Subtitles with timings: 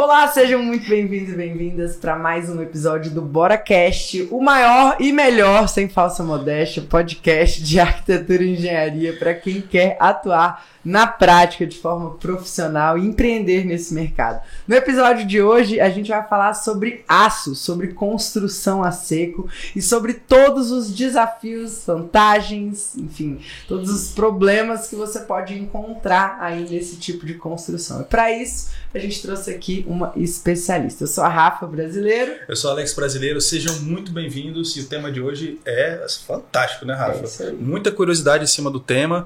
[0.00, 5.10] Olá, sejam muito bem-vindos e bem-vindas para mais um episódio do BoraCast, o maior e
[5.10, 11.66] melhor, sem falsa modéstia, podcast de arquitetura e engenharia para quem quer atuar na prática
[11.66, 14.40] de forma profissional e empreender nesse mercado.
[14.66, 19.82] No episódio de hoje, a gente vai falar sobre aço, sobre construção a seco e
[19.82, 26.96] sobre todos os desafios, vantagens, enfim, todos os problemas que você pode encontrar aí nesse
[26.96, 28.00] tipo de construção.
[28.00, 31.04] E para isso, a gente trouxe aqui uma especialista.
[31.04, 32.32] Eu sou a Rafa Brasileiro.
[32.46, 33.40] Eu sou Alex Brasileiro.
[33.40, 34.76] Sejam muito bem-vindos.
[34.76, 37.44] E o tema de hoje é fantástico, né, Rafa?
[37.44, 39.24] É Muita curiosidade em cima do tema,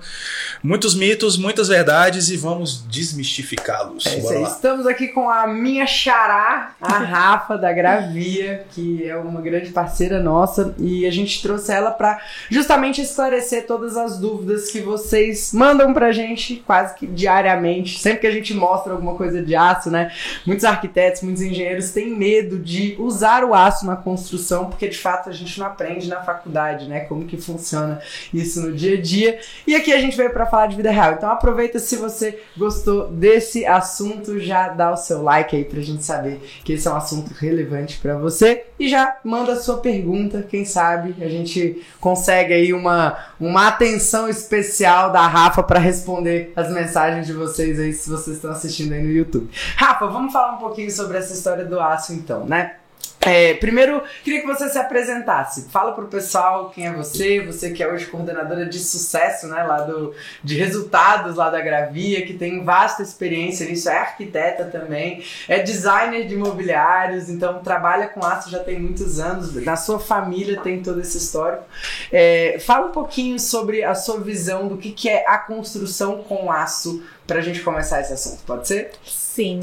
[0.63, 4.07] muitos mitos, muitas verdades e vamos desmistificá-los.
[4.07, 9.71] É Estamos aqui com a minha xará, a Rafa da Gravia, que é uma grande
[9.71, 15.53] parceira nossa e a gente trouxe ela para justamente esclarecer todas as dúvidas que vocês
[15.53, 19.91] mandam pra gente quase que diariamente, sempre que a gente mostra alguma coisa de aço,
[19.91, 20.13] né?
[20.53, 25.31] Muitos arquitetos, muitos engenheiros têm medo de usar o aço na construção, porque de fato
[25.31, 27.01] a gente não aprende na faculdade, né?
[27.01, 28.03] Como que funciona
[28.35, 29.41] isso no dia a dia.
[29.67, 31.13] E aqui a gente veio para falar de vida real.
[31.13, 36.05] Então aproveita se você gostou desse assunto, já dá o seu like aí pra gente
[36.05, 40.43] saber que esse é um assunto relevante para você e já manda a sua pergunta,
[40.43, 46.71] quem sabe a gente consegue aí uma, uma atenção especial da Rafa para responder as
[46.71, 49.49] mensagens de vocês aí se vocês estão assistindo aí no YouTube.
[49.77, 52.77] Rafa, vamos falar um pouquinho sobre essa história do aço então, né?
[53.25, 55.69] É, primeiro, queria que você se apresentasse.
[55.71, 59.83] Fala pro pessoal quem é você, você que é hoje coordenadora de sucesso, né, lá
[59.83, 60.13] do,
[60.43, 66.27] de resultados lá da Gravia, que tem vasta experiência nisso, é arquiteta também, é designer
[66.27, 71.01] de imobiliários, então trabalha com aço já tem muitos anos, na sua família tem todo
[71.01, 71.63] esse histórico.
[72.11, 76.51] É, fala um pouquinho sobre a sua visão do que, que é a construção com
[76.51, 78.91] aço para a gente começar esse assunto, pode ser?
[79.35, 79.61] Sim.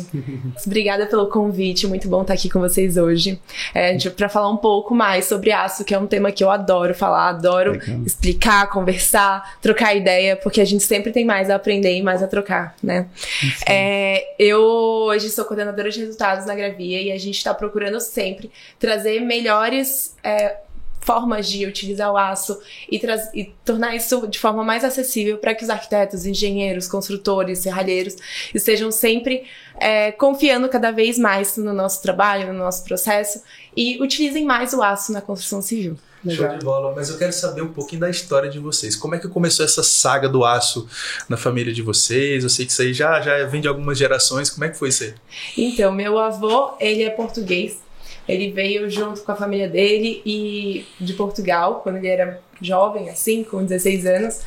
[0.66, 3.40] Obrigada pelo convite, muito bom estar aqui com vocês hoje.
[3.72, 6.96] É, para falar um pouco mais sobre aço, que é um tema que eu adoro
[6.96, 8.02] falar, adoro Legal.
[8.04, 12.28] explicar, conversar, trocar ideia, porque a gente sempre tem mais a aprender e mais a
[12.28, 13.10] trocar, né?
[13.68, 18.50] É, eu hoje sou coordenadora de resultados na Gravia e a gente está procurando sempre
[18.80, 20.16] trazer melhores.
[20.24, 20.58] É,
[21.02, 22.60] formas de utilizar o aço
[22.92, 23.02] e,
[23.34, 28.16] e tornar isso de forma mais acessível para que os arquitetos, engenheiros, construtores, serralheiros
[28.54, 29.44] estejam sempre
[29.80, 33.42] é, confiando cada vez mais no nosso trabalho, no nosso processo
[33.76, 35.98] e utilizem mais o aço na construção civil.
[36.24, 36.50] Legal.
[36.50, 38.96] Show de bola, mas eu quero saber um pouquinho da história de vocês.
[38.96, 40.88] Como é que começou essa saga do aço
[41.30, 42.44] na família de vocês?
[42.44, 44.50] Eu sei que isso aí já, já vem de algumas gerações.
[44.50, 45.14] Como é que foi isso aí?
[45.58, 47.78] Então, meu avô, ele é português,
[48.30, 53.44] ele veio junto com a família dele e de Portugal, quando ele era jovem, assim,
[53.44, 54.42] com 16 anos,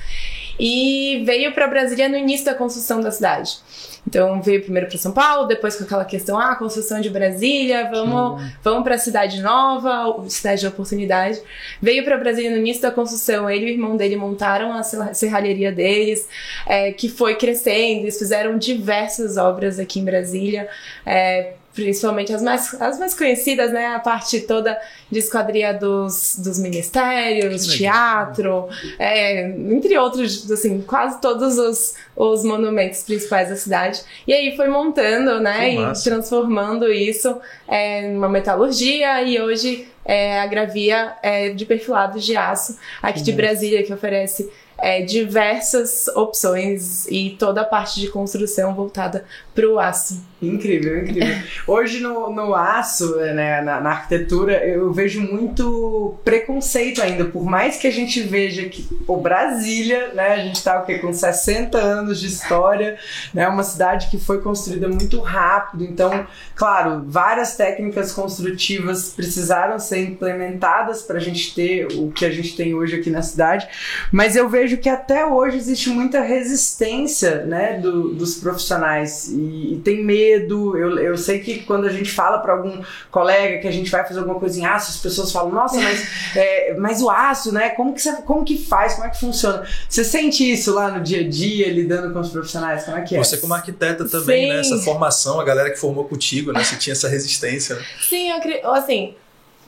[0.60, 3.58] e veio para Brasília no início da construção da cidade.
[4.06, 8.42] Então veio primeiro para São Paulo, depois com aquela questão, ah, construção de Brasília, vamos,
[8.62, 11.40] vamos para a cidade nova, cidade de oportunidade.
[11.80, 15.72] Veio para Brasília no início da construção, ele e o irmão dele montaram a serralheria
[15.72, 16.28] deles,
[16.66, 20.68] é, que foi crescendo, eles fizeram diversas obras aqui em Brasília.
[21.04, 23.86] É, principalmente as mais, as mais conhecidas, né?
[23.86, 24.78] A parte toda
[25.10, 28.68] de esquadria dos, dos ministérios, teatro,
[28.98, 34.02] é, entre outros, assim, quase todos os, os monumentos principais da cidade.
[34.26, 35.74] E aí foi montando, né?
[35.74, 42.36] E transformando isso é, numa metalurgia e hoje é, a Gravia é de perfilados de
[42.36, 48.74] aço aqui de Brasília, que oferece é, diversas opções e toda a parte de construção
[48.74, 49.24] voltada
[49.54, 50.31] para o aço.
[50.42, 51.36] Incrível, incrível.
[51.68, 57.26] Hoje no, no aço, né, na, na, arquitetura, eu vejo muito preconceito ainda.
[57.26, 61.12] Por mais que a gente veja que o Brasília, né, a gente está o com
[61.12, 62.98] 60 anos de história,
[63.32, 65.84] né, uma cidade que foi construída muito rápido.
[65.84, 66.26] Então,
[66.56, 72.56] claro, várias técnicas construtivas precisaram ser implementadas para a gente ter o que a gente
[72.56, 73.68] tem hoje aqui na cidade.
[74.10, 79.80] Mas eu vejo que até hoje existe muita resistência né, do, dos profissionais e, e
[79.84, 80.76] tem medo medo.
[80.76, 84.06] Eu, eu sei que quando a gente fala para algum colega que a gente vai
[84.06, 86.06] fazer alguma coisa em aço, as pessoas falam, nossa, mas,
[86.36, 87.70] é, mas o aço, né?
[87.70, 88.94] Como que, você, como que faz?
[88.94, 89.66] Como é que funciona?
[89.88, 92.84] Você sente isso lá no dia a dia, lidando com os profissionais?
[92.84, 93.18] Como é que é?
[93.18, 94.52] Você como arquiteta também, Sim.
[94.52, 94.60] né?
[94.60, 96.62] Essa formação, a galera que formou contigo, né?
[96.64, 97.76] Você tinha essa resistência.
[97.76, 97.82] Né?
[98.00, 99.14] Sim, eu acredito, assim,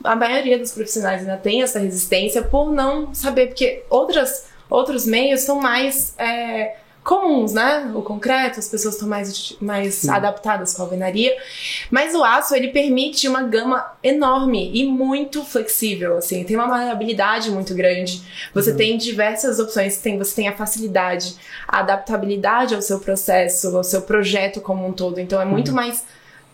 [0.02, 5.40] a maioria dos profissionais ainda tem essa resistência por não saber, porque outras, outros meios
[5.40, 6.14] são mais...
[6.18, 7.92] É, comuns, né?
[7.94, 11.36] O concreto, as pessoas estão mais, mais adaptadas com a alvenaria.
[11.90, 16.42] Mas o aço, ele permite uma gama enorme e muito flexível, assim.
[16.44, 18.22] Tem uma maleabilidade muito grande.
[18.54, 18.76] Você uhum.
[18.78, 19.98] tem diversas opções.
[19.98, 21.36] Tem, você tem a facilidade,
[21.68, 25.20] a adaptabilidade ao seu processo, ao seu projeto como um todo.
[25.20, 25.74] Então, é muito uhum.
[25.74, 26.04] mais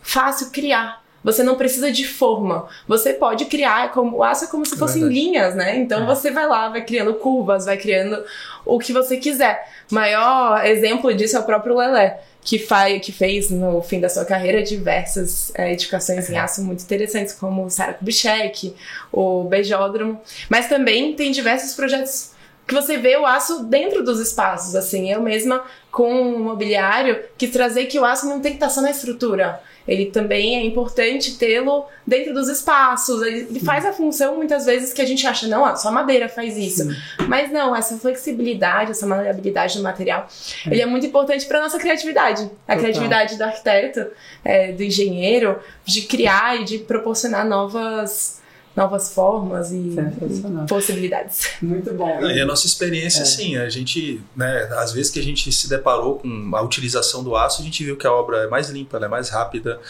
[0.02, 1.00] fácil criar.
[1.23, 2.67] Você não precisa de forma.
[2.88, 5.20] Você pode criar, como, o aço é como se fossem Verdade.
[5.20, 5.76] linhas, né?
[5.76, 6.06] Então é.
[6.06, 8.23] você vai lá, vai criando curvas, vai criando
[8.64, 9.68] o que você quiser.
[9.90, 14.24] Maior exemplo disso é o próprio Lelé, que, faz, que fez no fim da sua
[14.24, 18.74] carreira diversas é, edificações em aço muito interessantes, como o Sarah Kubitschek,
[19.12, 20.20] o Beijódromo.
[20.48, 22.32] Mas também tem diversos projetos
[22.66, 25.10] que você vê o aço dentro dos espaços, assim.
[25.10, 28.80] Eu mesma, com o mobiliário, quis trazer que o aço não tem que estar só
[28.80, 29.60] na estrutura
[29.90, 33.20] ele também é importante tê-lo dentro dos espaços.
[33.22, 36.84] Ele faz a função muitas vezes que a gente acha, não, só madeira faz isso.
[36.84, 36.96] Sim.
[37.26, 40.28] Mas não, essa flexibilidade, essa maleabilidade do material,
[40.64, 40.70] é.
[40.70, 42.42] ele é muito importante para nossa criatividade.
[42.42, 42.78] A Total.
[42.78, 44.06] criatividade do arquiteto,
[44.44, 48.39] é, do engenheiro, de criar e de proporcionar novas
[48.76, 51.49] novas formas e, e possibilidades.
[51.61, 52.20] Muito bom.
[52.22, 53.25] e a nossa experiência, é.
[53.25, 57.34] sim, a gente, né, às vezes que a gente se deparou com a utilização do
[57.34, 59.81] aço, a gente viu que a obra é mais limpa, é mais rápida,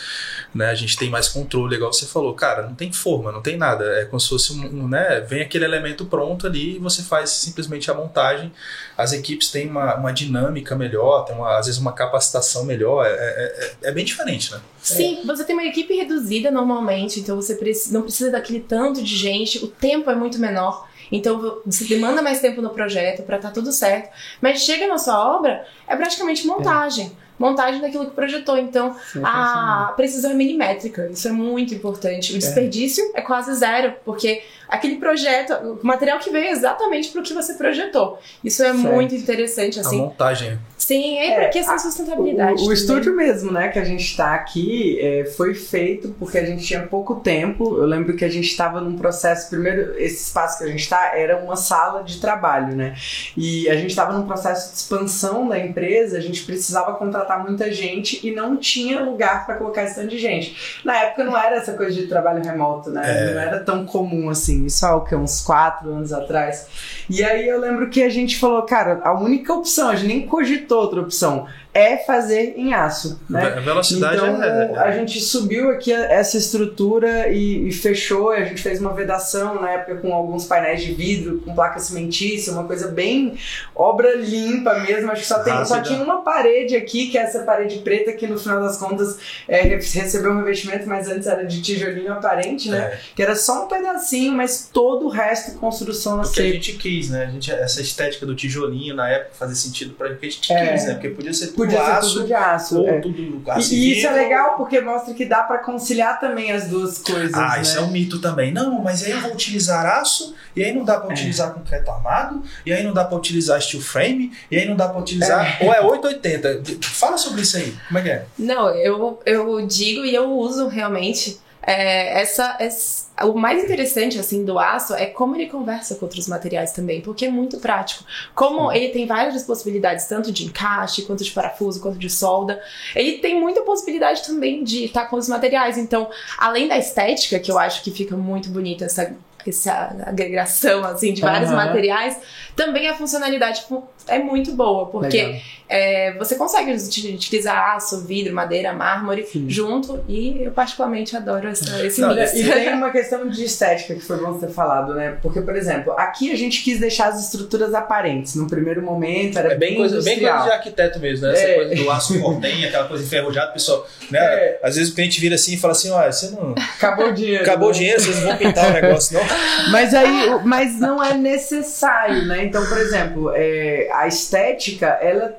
[0.55, 3.56] né, a gente tem mais controle, igual você falou, cara, não tem forma, não tem
[3.56, 7.03] nada, é como se fosse um, um né, vem aquele elemento pronto ali e você
[7.03, 8.50] faz simplesmente a montagem,
[8.97, 13.11] as equipes têm uma, uma dinâmica melhor, tem uma, às vezes uma capacitação melhor, é,
[13.11, 14.61] é, é, é bem diferente, né?
[14.82, 17.59] Sim, você tem uma equipe reduzida normalmente, então você
[17.91, 20.88] não precisa daquele tanto de gente, o tempo é muito menor.
[21.12, 24.11] Então você demanda mais tempo no projeto para estar tá tudo certo.
[24.41, 27.06] Mas chega na sua obra, é praticamente montagem.
[27.27, 27.31] É.
[27.41, 28.59] Montagem daquilo que projetou.
[28.59, 28.94] Então,
[29.25, 31.09] a precisão é milimétrica.
[31.11, 32.35] Isso é muito importante.
[32.35, 32.38] O é.
[32.38, 33.21] desperdício é.
[33.21, 37.55] é quase zero, porque aquele projeto, o material que veio exatamente para o que você
[37.55, 38.19] projetou.
[38.44, 38.94] Isso é certo.
[38.94, 39.81] muito interessante.
[39.81, 40.00] Assim.
[40.00, 40.59] A montagem.
[40.90, 42.64] Sim, é, é porque essa sustentabilidade.
[42.64, 46.44] O, o estúdio mesmo, né, que a gente está aqui, é, foi feito porque a
[46.44, 47.76] gente tinha pouco tempo.
[47.76, 49.48] Eu lembro que a gente estava num processo.
[49.48, 52.96] Primeiro, esse espaço que a gente está era uma sala de trabalho, né?
[53.37, 57.70] E a gente estava num processo de expansão da empresa, a gente precisava contratar muita
[57.72, 60.81] gente e não tinha lugar para colocar esse tanto de gente.
[60.84, 63.02] Na época não era essa coisa de trabalho remoto, né?
[63.04, 63.32] É.
[63.32, 64.66] Não era tão comum assim.
[64.66, 66.66] Isso há o que, uns quatro anos atrás.
[67.08, 70.26] E aí eu lembro que a gente falou, cara, a única opção, a gente nem
[70.26, 73.20] cogitou outra opção é fazer em aço.
[73.28, 73.43] Né?
[73.43, 78.31] A velocidade então, é, A gente subiu aqui essa estrutura e, e, fechou.
[78.31, 82.52] A gente fez uma vedação na época com alguns painéis de vidro, com placa cimentícia,
[82.52, 83.37] uma coisa bem
[83.75, 85.11] obra limpa mesmo.
[85.12, 88.26] Acho que só, tem, só tinha uma parede aqui, que é essa parede preta, que
[88.26, 92.78] no final das contas é, recebeu um revestimento, mas antes era de tijolinho aparente, né?
[92.78, 92.99] É.
[93.14, 97.11] Que era só um pedacinho, mas todo o resto construção na Porque a gente quis,
[97.11, 97.25] né?
[97.25, 100.73] A gente, essa estética do tijolinho na época fazia sentido pra gente, a gente é.
[100.73, 100.94] quis, né?
[100.94, 102.79] Porque podia ser Podia aço, ser tudo de aço.
[102.79, 103.01] Ou é.
[103.01, 103.75] tudo aço.
[103.75, 107.35] E, e isso é legal porque mostra que dá para conciliar também as duas coisas.
[107.35, 107.62] Ah, né?
[107.62, 108.53] isso é um mito também.
[108.53, 111.12] Não, mas aí eu vou utilizar aço, e aí não dá para é.
[111.12, 114.89] utilizar concreto armado, e aí não dá para utilizar steel frame, e aí não dá
[114.89, 115.62] para utilizar.
[115.62, 115.67] É.
[115.67, 116.62] Ou é 880.
[116.83, 117.77] Fala sobre isso aí.
[117.89, 118.25] Como é que é?
[118.39, 124.45] Não, eu, eu digo e eu uso realmente é, essa, essa, o mais interessante assim
[124.45, 128.05] do aço é como ele conversa com outros materiais também, porque é muito prático.
[128.35, 132.61] Como ele tem várias possibilidades, tanto de encaixe, quanto de parafuso, quanto de solda,
[132.95, 135.77] ele tem muita possibilidade também de estar com os materiais.
[135.77, 139.15] Então, além da estética, que eu acho que fica muito bonita essa
[139.48, 141.56] essa agregação assim de vários uhum.
[141.56, 142.19] materiais,
[142.54, 143.64] também a funcionalidade
[144.06, 145.40] é muito boa, porque
[145.70, 149.48] é, você consegue utilizar aço, vidro, madeira, mármore Sim.
[149.48, 152.35] junto e eu particularmente adoro essa, esse Não, mix.
[152.35, 155.16] E tem uma questão de estética que foi bom ter falado, né?
[155.23, 158.35] Porque, por exemplo, aqui a gente quis deixar as estruturas aparentes.
[158.35, 161.32] No primeiro momento era é bem, coisa, bem coisa de arquiteto mesmo, né?
[161.35, 161.54] Essa é.
[161.54, 164.18] coisa do aço cortem, aquela coisa enferrujada, pessoal, né?
[164.18, 164.61] É.
[164.64, 166.52] Às vezes o cliente vira assim e fala assim, olha, você não...
[166.76, 167.42] Acabou o dinheiro.
[167.44, 167.75] Acabou né?
[167.75, 169.25] o dinheiro, vocês não vão pintar o negócio, não?
[169.70, 172.44] Mas aí, mas não é necessário, né?
[172.44, 175.34] Então, por exemplo, é, a estética, ela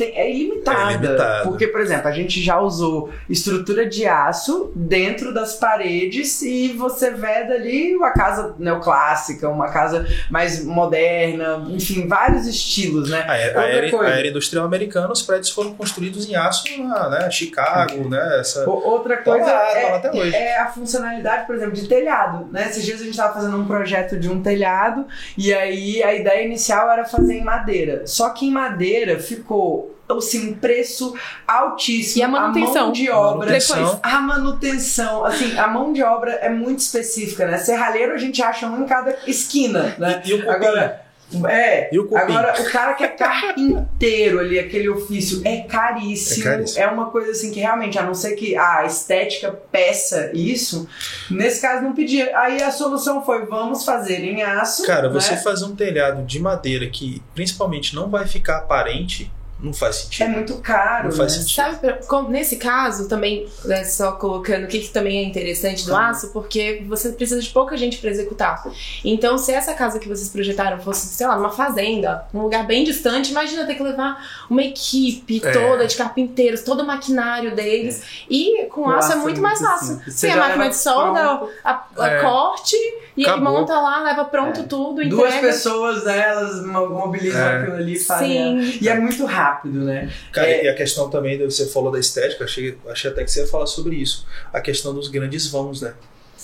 [0.00, 0.78] é ilimitada.
[0.78, 1.42] É ilimitada.
[1.44, 7.10] Porque, por exemplo, a gente já usou estrutura de aço dentro das paredes e você
[7.10, 13.24] vê dali uma casa neoclássica, uma casa mais moderna, enfim, vários estilos, né?
[13.26, 16.64] A, a, era, a era industrial americana, os prédios foram construídos em aço,
[17.10, 17.30] né?
[17.30, 18.40] Chicago, né?
[18.40, 18.68] Essa...
[18.68, 22.68] Outra coisa tá lá, é, é, a funcionalidade, por exemplo, de telhado, né?
[22.68, 25.06] Esses dias a gente estava fazendo um projeto de um telhado
[25.36, 28.06] e aí a ideia inicial era fazer em madeira.
[28.06, 31.14] Só que em madeira ficou assim, um preço
[31.46, 32.20] altíssimo.
[32.20, 32.76] E a manutenção.
[32.76, 33.38] A mão de obra.
[33.38, 34.00] Manutenção.
[34.02, 35.24] A manutenção.
[35.24, 37.58] Assim, a mão de obra é muito específica, né?
[37.58, 40.22] Serralheiro a gente acha um em cada esquina, né?
[40.24, 41.05] E, e o Agora,
[41.48, 46.46] é, o agora o cara que é carpinteiro ali, aquele ofício, é caríssimo.
[46.46, 46.84] é caríssimo.
[46.84, 50.88] É uma coisa assim que realmente, a não ser que a estética peça isso,
[51.30, 52.36] nesse caso não pedia.
[52.38, 54.86] Aí a solução foi: vamos fazer em aço.
[54.86, 55.14] Cara, né?
[55.14, 60.26] você fazer um telhado de madeira que principalmente não vai ficar aparente Não faz sentido.
[60.26, 61.08] É muito caro.
[61.08, 61.38] Não faz né?
[61.42, 61.54] sentido.
[61.56, 66.30] Sabe, nesse caso, também, né, só colocando o que, que também é interessante do aço,
[66.32, 68.62] porque você precisa de pouca gente para executar.
[69.04, 72.84] Então, se essa casa que vocês projetaram fosse, sei lá, numa fazenda, num lugar bem
[72.84, 75.50] distante, imagina ter que levar uma equipe É.
[75.52, 78.02] toda de carpinteiros, todo o maquinário deles.
[78.28, 80.00] E com O aço, é muito mais fácil.
[80.20, 81.52] Tem a máquina de solda, pronto.
[81.64, 82.20] a, a É.
[82.20, 82.76] corte,
[83.16, 83.52] e ele Acabou.
[83.60, 84.62] monta lá, leva pronto É.
[84.64, 85.46] tudo, Duas entrega.
[85.48, 87.56] pessoas, né, elas mo- mobilizam É.
[87.62, 88.62] aquilo ali e fazem.
[88.72, 88.78] Sim.
[88.82, 90.12] E é muito rápido, né?
[90.32, 90.64] Cara, É.
[90.64, 93.66] e a questão também, você falou da estética, achei, achei até que você ia falar
[93.66, 94.26] sobre isso.
[94.52, 95.94] A questão dos grandes vãos, né?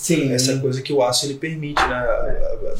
[0.02, 0.32] Sim.
[0.35, 2.06] Essa coisa que o aço ele permite, né?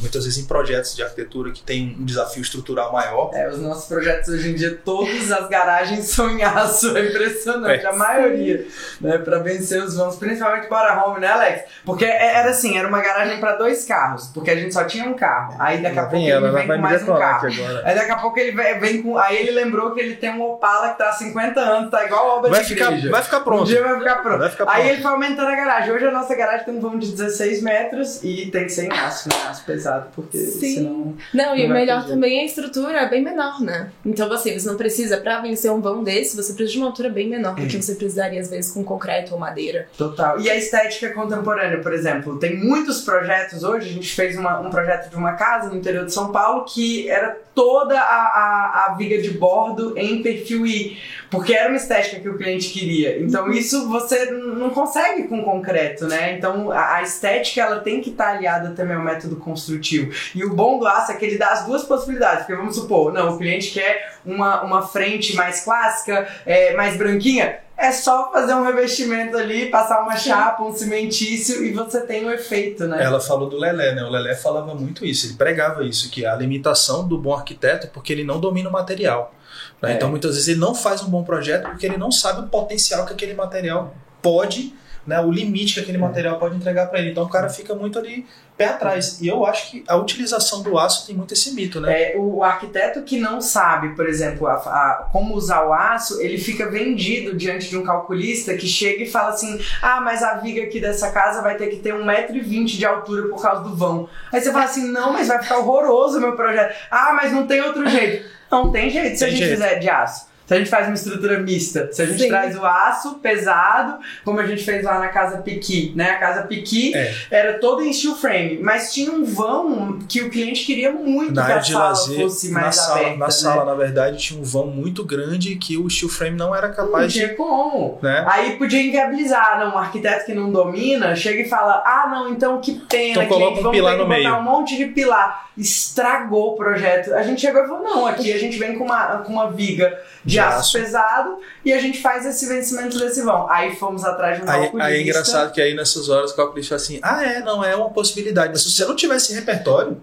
[0.01, 3.31] Muitas vezes em projetos de arquitetura que tem um desafio estrutural maior.
[3.33, 7.85] É, os nossos projetos hoje em dia, todas as garagens são em aço, é impressionante,
[7.85, 7.87] É.
[7.89, 8.65] a maioria,
[8.99, 11.63] né, pra vencer os vãos, principalmente para home, né, Alex?
[11.85, 15.05] Porque é- era assim, era uma garagem pra dois carros, porque a gente só tinha
[15.05, 17.47] um carro, aí daqui a pouco ele vem com mais um carro.
[17.47, 17.81] agora.
[17.85, 19.17] Aí daqui a pouco ele vem, com.
[19.17, 22.29] Aí ele lembrou que ele tem um Opala que tá há 50 anos, tá igual
[22.29, 23.09] a obra Vai de ficar, igreja.
[23.11, 23.65] vai ficar Um pronto.
[23.65, 24.39] dia vai ficar pronto.
[24.39, 24.87] Vai ficar Aí pronto.
[24.93, 25.93] ele foi aumentando a garagem.
[25.93, 28.91] Hoje a nossa garagem tem um vão de 16 metros e tem que ser em
[28.91, 29.35] aço, né?
[29.49, 30.75] Aço pesado, porque Sim.
[30.75, 31.13] senão.
[31.33, 33.91] Não, e o melhor também é a estrutura é bem menor, né?
[34.05, 37.09] Então, assim, você não precisa, pra vencer um vão desse, você precisa de uma altura
[37.09, 39.87] bem menor do que você precisaria, às vezes, com concreto ou madeira.
[39.97, 40.39] Total.
[40.39, 43.89] E a estética contemporânea, por exemplo, tem muitos projetos hoje.
[43.89, 47.09] A gente fez uma- um projeto de uma casa no interior de São Paulo que
[47.09, 50.97] era toda a, a, a viga de bordo em perfil I,
[51.29, 53.19] porque era uma estética que o cliente queria.
[53.21, 56.35] Então isso você não consegue com concreto, né?
[56.35, 60.11] Então a, a estética ela tem que estar aliada também ao método construtivo.
[60.35, 63.11] E o bom do aço é que ele dá as duas possibilidades, porque vamos supor,
[63.11, 67.59] não, o cliente quer uma, uma frente mais clássica, é, mais branquinha.
[67.75, 72.31] É só fazer um revestimento ali, passar uma chapa, um cimentício e você tem o
[72.31, 73.03] efeito, né?
[73.03, 74.03] Ela falou do Lelé, né?
[74.03, 77.89] O Lelé falava muito isso, ele pregava isso, que a limitação do bom arquiteto é
[77.89, 79.33] porque ele não domina o material.
[79.81, 79.93] né?
[79.93, 79.95] É.
[79.95, 83.05] Então muitas vezes ele não faz um bom projeto porque ele não sabe o potencial
[83.05, 84.73] que aquele material pode,
[85.05, 85.19] né?
[85.21, 87.11] o limite que aquele material pode entregar para ele.
[87.11, 89.19] Então o cara fica muito ali pé atrás.
[89.19, 92.13] E eu acho que a utilização do aço tem muito esse mito, né?
[92.13, 96.37] É, o arquiteto que não sabe, por exemplo, a- a- como usar o aço, ele
[96.37, 100.63] fica vendido diante de um calculista que chega e fala assim: ah, mas a viga
[100.63, 104.07] aqui dessa casa vai ter que ter 1,20m de altura por causa do vão.
[104.31, 106.75] Aí você fala assim: não, mas vai ficar horroroso o meu projeto.
[106.91, 108.25] Ah, mas não tem outro jeito.
[108.51, 109.61] Não tem jeito se a Tem gente jeito.
[109.61, 110.27] fizer de aço.
[110.45, 112.27] Se a gente faz uma estrutura mista, se a gente Sim.
[112.27, 116.11] traz o aço pesado, como a gente fez lá na casa Piqui, né?
[116.11, 117.13] A casa Piqui É.
[117.31, 121.45] era toda em steel frame, mas tinha um vão que o cliente queria muito Na
[121.45, 123.31] que a área de sala lazer, fosse na mais sala, aberta, na né?
[123.31, 126.75] sala, na verdade, tinha um vão muito grande que o steel frame não era Não
[126.75, 127.19] capaz de.
[127.19, 127.99] tinha como.
[128.01, 128.25] Né?
[128.29, 132.59] Aí podia inviabilizar, não, um arquiteto que não domina chega e fala, ah não, então
[132.59, 134.75] que pena, Então cliente, coloca um vamos pilar ter que no botar meio." um monte
[134.77, 135.47] de pilar.
[135.57, 137.13] Estragou o projeto.
[137.13, 139.97] A gente chegou e falou, não, aqui a gente vem com uma, com uma viga
[140.25, 140.79] de, De aço, aço.
[140.79, 143.49] pesado e a gente faz esse vencimento desse vão.
[143.49, 144.89] Aí fomos atrás de um Aí, calculista.
[144.89, 147.75] aí é engraçado que aí nessas horas o calculista fala assim: ah, é, não, é
[147.75, 148.51] uma possibilidade.
[148.51, 149.97] Mas se você não tivesse repertório,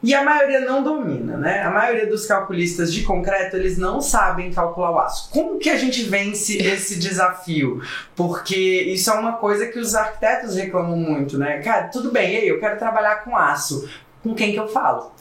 [0.00, 1.60] E a maioria não domina, né?
[1.62, 5.28] A maioria dos calculistas de concreto, eles não sabem calcular o aço.
[5.30, 7.82] Como que a gente vence esse desafio?
[8.14, 11.58] Porque isso é uma coisa que os arquitetos reclamam muito, né?
[11.62, 13.88] Cara, tudo bem, aí, eu quero trabalhar com aço.
[14.22, 15.12] Com quem que eu falo?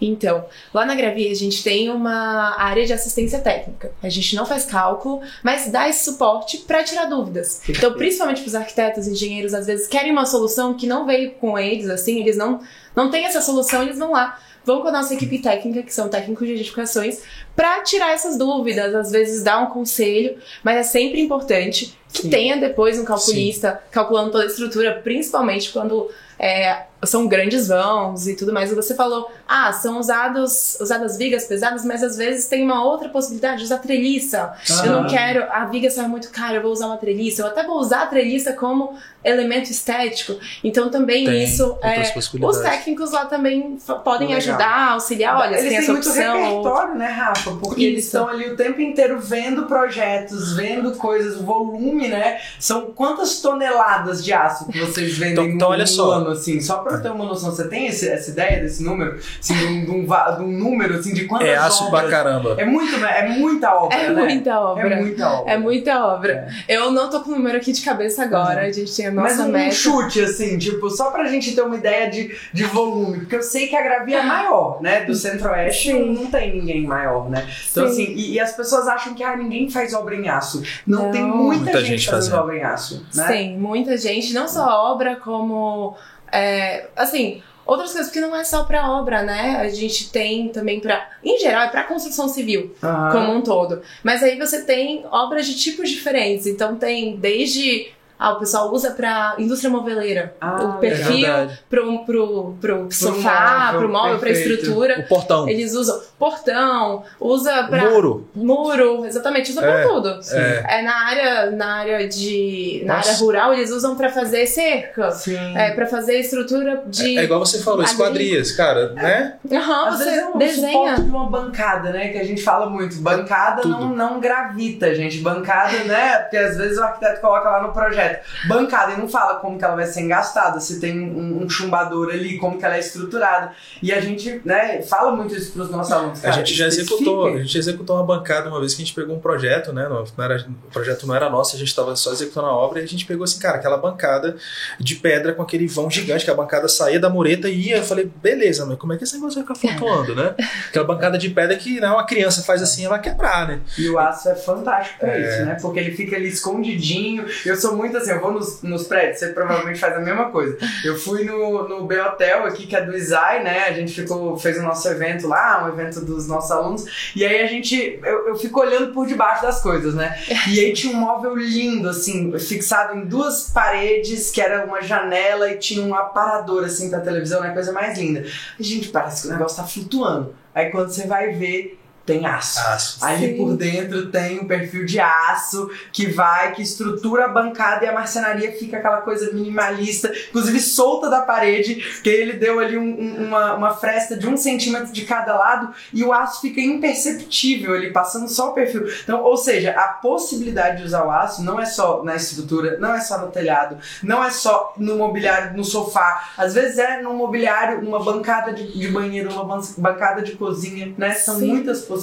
[0.00, 3.92] Então, lá na Gravia a gente tem uma área de assistência técnica.
[4.02, 7.62] A gente não faz cálculo, mas dá esse suporte para tirar dúvidas.
[7.68, 11.58] Então, principalmente para os arquitetos, engenheiros, às vezes querem uma solução que não veio com
[11.58, 12.60] eles, assim, eles não,
[12.96, 14.38] não têm essa solução, eles vão lá.
[14.64, 17.22] Vão com a nossa equipe técnica, que são técnicos de edificações,
[17.56, 22.30] para tirar essas dúvidas, às vezes dar um conselho, mas é sempre importante que Sim.
[22.30, 28.34] tenha depois um calculista calculando toda a estrutura, principalmente quando é, são grandes vãos e
[28.36, 28.70] tudo mais.
[28.70, 33.08] E você falou, ah, são usados, usadas vigas pesadas, mas às vezes tem uma outra
[33.08, 34.52] possibilidade de usar treliça.
[34.84, 37.42] Eu não quero, a viga sai muito cara, eu vou usar uma treliça.
[37.42, 40.38] Eu até vou usar a treliça como elemento estético.
[40.64, 42.00] Então também tem isso é.
[42.42, 44.36] Os técnicos lá também podem Legal.
[44.38, 45.36] ajudar, auxiliar.
[45.38, 46.36] Olha, eles têm essa muito opção.
[46.36, 47.50] ou- repertório, né, Rafa?
[47.52, 48.16] Porque eles Isso.
[48.16, 52.40] estão ali o tempo inteiro vendo projetos, vendo coisas, o volume, né?
[52.58, 56.12] São quantas toneladas de aço que vocês vendem Então- então no, olha no só.
[56.12, 56.60] ano, assim?
[56.60, 59.16] Só pra eu ter uma noção, você tem esse- essa ideia desse número?
[59.40, 62.02] Assim, de um, de um de um número, assim, de quantas É aço obras?
[62.02, 62.54] pra caramba.
[62.58, 63.18] É, muito, né?
[63.20, 64.22] é muita obra, É né?
[64.22, 64.82] muita obra.
[64.82, 65.52] É muita obra.
[65.52, 66.48] É muita obra.
[66.68, 68.62] Eu não tô com o número aqui de cabeça agora.
[68.62, 68.68] Uhum.
[68.68, 69.72] A gente tem a Mas nossa um meta.
[69.74, 73.20] chute, assim, tipo, só pra gente ter uma ideia de, de volume.
[73.20, 75.04] Porque eu sei que a Gravia é maior, né?
[75.04, 77.46] Do Centro-Oeste não tem ninguém maior, né?
[77.70, 77.92] Então, Sim.
[78.04, 80.62] assim, e, e as pessoas acham que ah, ninguém faz obra em aço.
[80.86, 81.10] Não, Não.
[81.10, 82.42] tem muita, Muita gente, gente fazendo fazendo.
[82.44, 83.26] obra em aço, né?
[83.28, 85.96] Sim, muita gente, não só obra, como.
[86.32, 89.58] É, assim, outras coisas, porque não é só para obra, né?
[89.60, 93.12] A gente tem também para, em geral, é para construção civil Aham.
[93.12, 93.82] como um todo.
[94.02, 96.46] Mas aí você tem obras de tipos diferentes.
[96.46, 97.90] Então tem desde
[98.22, 100.34] ah, o pessoal usa para indústria moveleira.
[100.40, 101.58] Ah, o perfil verdade.
[101.70, 104.52] pro, pro, pro sofá, pro móvel, pra perfeito.
[104.60, 105.00] estrutura.
[105.00, 105.48] O portão.
[105.48, 108.28] Eles usam portão, usa pra Muro.
[108.34, 110.20] muro, exatamente, usa pra É, tudo.
[110.32, 110.80] É.
[110.80, 113.10] É na área, na área de, na Nossa.
[113.10, 115.56] área rural eles usam pra fazer cerca, Sim.
[115.56, 119.36] é para fazer estrutura de, É igual você falou, esquadrias, cara, né?
[119.50, 120.94] Aham, Às vezes você é um desenha.
[120.96, 122.08] de uma bancada, né?
[122.08, 122.96] Que a gente fala muito.
[123.00, 125.18] Bancada não, não gravita, gente.
[125.20, 126.18] Bancada, né?
[126.18, 128.09] Porque às vezes o arquiteto coloca lá no projeto.
[128.48, 132.10] Bancada e não fala como que ela vai ser engastada, se tem um, um chumbador
[132.10, 133.52] ali, como que ela é estruturada.
[133.82, 136.18] E a gente, né, fala muito isso pros nossos alunos.
[136.20, 138.94] A cara, gente já executou, a gente executou uma bancada uma vez que a gente
[138.94, 139.88] pegou um projeto, né?
[139.88, 142.80] Não, não era, o projeto não era nosso, a gente estava só executando a obra
[142.80, 144.36] e a gente pegou assim, cara, aquela bancada
[144.78, 147.76] de pedra com aquele vão gigante, que a bancada saía da mureta e ia.
[147.78, 150.34] Eu falei, beleza, mas como é que esse negócio vai ficar flutuando, né?
[150.68, 153.60] Aquela bancada de pedra que né, uma criança faz assim, ela vai quebrar, né?
[153.78, 155.20] E o aço é fantástico pra É.
[155.20, 155.56] isso, né?
[155.60, 157.24] Porque ele fica ali escondidinho.
[157.44, 160.56] Eu sou muito assim, eu vou nos, nos prédios, você provavelmente faz a mesma coisa.
[160.84, 163.64] Eu fui no, no B Hotel aqui, que é do ISAI, né?
[163.64, 167.12] A gente ficou, fez o nosso evento lá, um evento dos nossos alunos.
[167.14, 170.18] E aí a gente, eu, eu fico olhando por debaixo das coisas, né?
[170.48, 175.50] E aí tinha um móvel lindo, assim, fixado em duas paredes, que era uma janela
[175.50, 177.52] e tinha um aparador, assim, pra televisão, né?
[177.52, 178.24] Coisa mais linda.
[178.58, 180.34] E, gente, parece que o negócio tá flutuando.
[180.54, 181.79] Aí quando você vai ver,
[182.10, 182.58] tem aço.
[182.60, 183.04] Aço.
[183.04, 183.36] Ali Sim.
[183.36, 187.92] por dentro tem um perfil de aço que vai, que estrutura a bancada e a
[187.92, 193.26] marcenaria fica aquela coisa minimalista, inclusive solta da parede, que ele deu ali um- um-
[193.28, 197.92] uma, uma fresta de um centímetro de cada lado e o aço fica imperceptível ali,
[197.92, 198.86] passando só o perfil.
[199.02, 202.94] Então, ou seja, a possibilidade de usar o aço não é só na estrutura, não
[202.94, 207.14] é só no telhado, não é só no mobiliário, no sofá, às vezes é no
[207.14, 211.12] mobiliário, numa bancada de, de banheiro, uma ban- bancada de cozinha, né?
[211.14, 211.48] São Sim.
[211.48, 211.99] muitas possibilidades.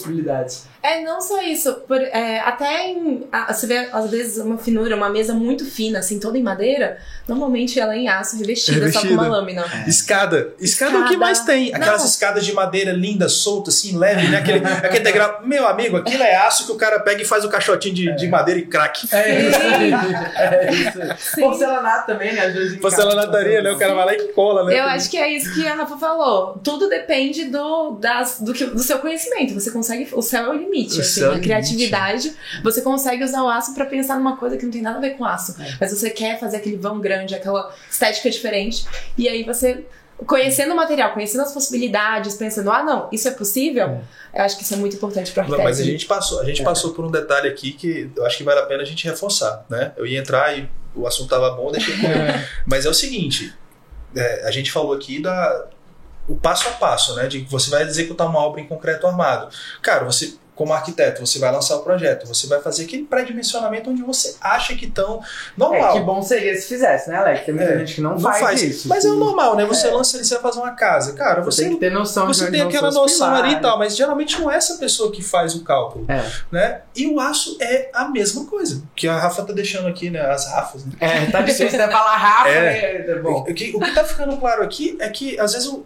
[0.84, 1.74] É, não só isso.
[1.88, 3.28] por- é, até em.
[3.32, 6.98] a- Você vê, às vezes, uma finura, uma mesa muito fina, assim, toda em madeira.
[7.28, 9.14] Normalmente ela é em aço, revestida, só com Revestida.
[9.14, 9.66] uma lâmina.
[9.88, 10.54] Escada.
[10.60, 11.26] Escada é o que Escada.
[11.26, 11.74] mais tem.
[11.74, 12.08] Aquelas Não.
[12.10, 14.38] escadas de madeira linda, solta, assim, leve, né?
[14.38, 15.42] Aquele, aquele degrau.
[15.44, 18.28] Meu amigo, aquilo é aço que o cara pega e faz o caixotinho de, de
[18.28, 19.08] madeira e craque.
[19.12, 19.92] É isso aí.
[20.38, 21.42] É isso aí.
[21.44, 22.46] Porcelanato também, né?
[22.46, 23.72] Às vezes em Porcelanataria, né?
[23.72, 24.80] O cara vai lá e cola, né?
[24.80, 26.60] Eu acho que é isso que a Rafa falou.
[26.64, 29.54] Tudo depende do, das, do, que, do seu conhecimento.
[29.54, 30.08] Você consegue.
[30.14, 30.98] O céu é o limite.
[30.98, 31.48] O assim, céu é o a limite.
[31.48, 32.34] criatividade.
[32.64, 35.12] Você consegue usar o aço pra pensar numa coisa que não tem nada a ver
[35.12, 35.56] com aço.
[35.62, 35.78] É.
[35.80, 38.86] Mas você quer fazer aquele vão grande, aquela estética diferente.
[39.18, 39.86] E aí você.
[40.26, 44.02] Conhecendo o material, conhecendo as possibilidades, pensando, ah, não, isso é possível,
[44.34, 45.64] eu acho que isso é muito importante para arquiteto.
[45.64, 48.44] mas a gente passou, a gente passou por um detalhe aqui que eu acho que
[48.44, 49.92] vale a pena a gente reforçar, né?
[49.96, 52.50] Eu ia entrar e o assunto tava bom, deixei correr.
[52.66, 53.54] Mas é o seguinte,
[54.16, 55.68] é, a gente falou aqui da
[56.28, 57.28] o passo a passo, né?
[57.28, 59.50] De que você vai executar uma obra em concreto armado.
[59.82, 64.02] Cara, você como arquiteto, você vai lançar o projeto, você vai fazer aquele pré-dimensionamento onde
[64.02, 65.22] você acha que estão
[65.56, 65.92] normal.
[65.92, 67.46] É, que bom seria se fizesse, né, Alex?
[67.46, 68.64] Tem muita É, gente que não, não faz, faz.
[68.64, 68.88] isso.
[68.88, 69.64] Mas é o que- normal, né?
[69.66, 69.92] Você É.
[69.92, 71.14] lança ali, você vai fazer uma casa.
[71.14, 73.96] Cara, Você você, tem que ter noção você tem aquela noção ali e tal, mas
[73.96, 76.06] geralmente não é essa pessoa que faz o cálculo.
[76.10, 76.26] É.
[76.52, 76.82] né?
[76.96, 78.82] E o aço é a mesma coisa.
[78.96, 80.22] Que a Rafa tá deixando aqui, né?
[80.22, 80.84] As Rafas.
[80.84, 80.94] Né?
[81.00, 83.06] É, tá difícil até falar Rafa, É.
[83.06, 83.42] é, é bom.
[83.48, 85.86] O, que, o que tá ficando claro aqui é que, às vezes, o,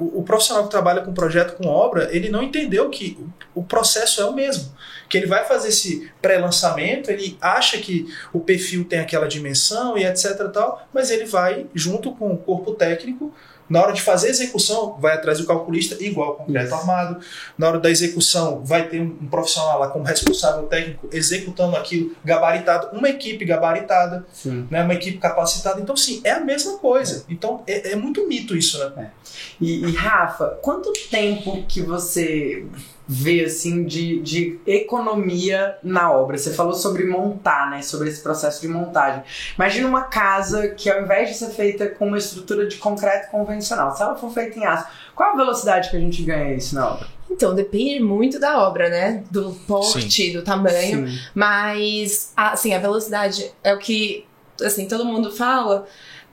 [0.00, 3.18] o, o profissional que trabalha com projeto, com obra, ele não entendeu que
[3.54, 4.72] o, o processo é o mesmo.
[5.08, 10.04] Que ele vai fazer esse pré-lançamento, ele acha que o perfil tem aquela dimensão e
[10.04, 13.34] etc tal, mas ele vai, junto com o corpo técnico,
[13.70, 16.74] na hora de fazer a execução, vai atrás do calculista, igual concreto Isso.
[16.74, 17.20] armado.
[17.56, 22.10] Na hora da execução, vai ter um, um profissional lá como responsável técnico executando aquilo
[22.24, 24.66] gabaritado, uma equipe gabaritada Sim.
[24.68, 25.80] né, uma equipe capacitada.
[25.80, 27.24] Então, sim, é a mesma coisa.
[27.28, 29.12] Então, é, é muito mito isso, né?
[29.60, 32.66] E, e, Rafa, quanto tempo que você
[33.12, 36.38] vê assim de, de economia na obra?
[36.38, 37.82] Você falou sobre montar, né?
[37.82, 39.24] Sobre esse processo de montagem.
[39.56, 43.96] Imagina uma casa que ao invés de ser feita com uma estrutura de concreto convencional,
[43.96, 46.88] se ela for feita em aço, qual a velocidade que a gente ganha isso na
[46.88, 47.08] obra?
[47.28, 49.24] Então, depende muito da obra, né?
[49.28, 51.08] Do porte, do tamanho.
[51.08, 51.18] Sim.
[51.34, 54.24] Mas, assim, a velocidade é o que,
[54.62, 55.84] assim, todo mundo fala.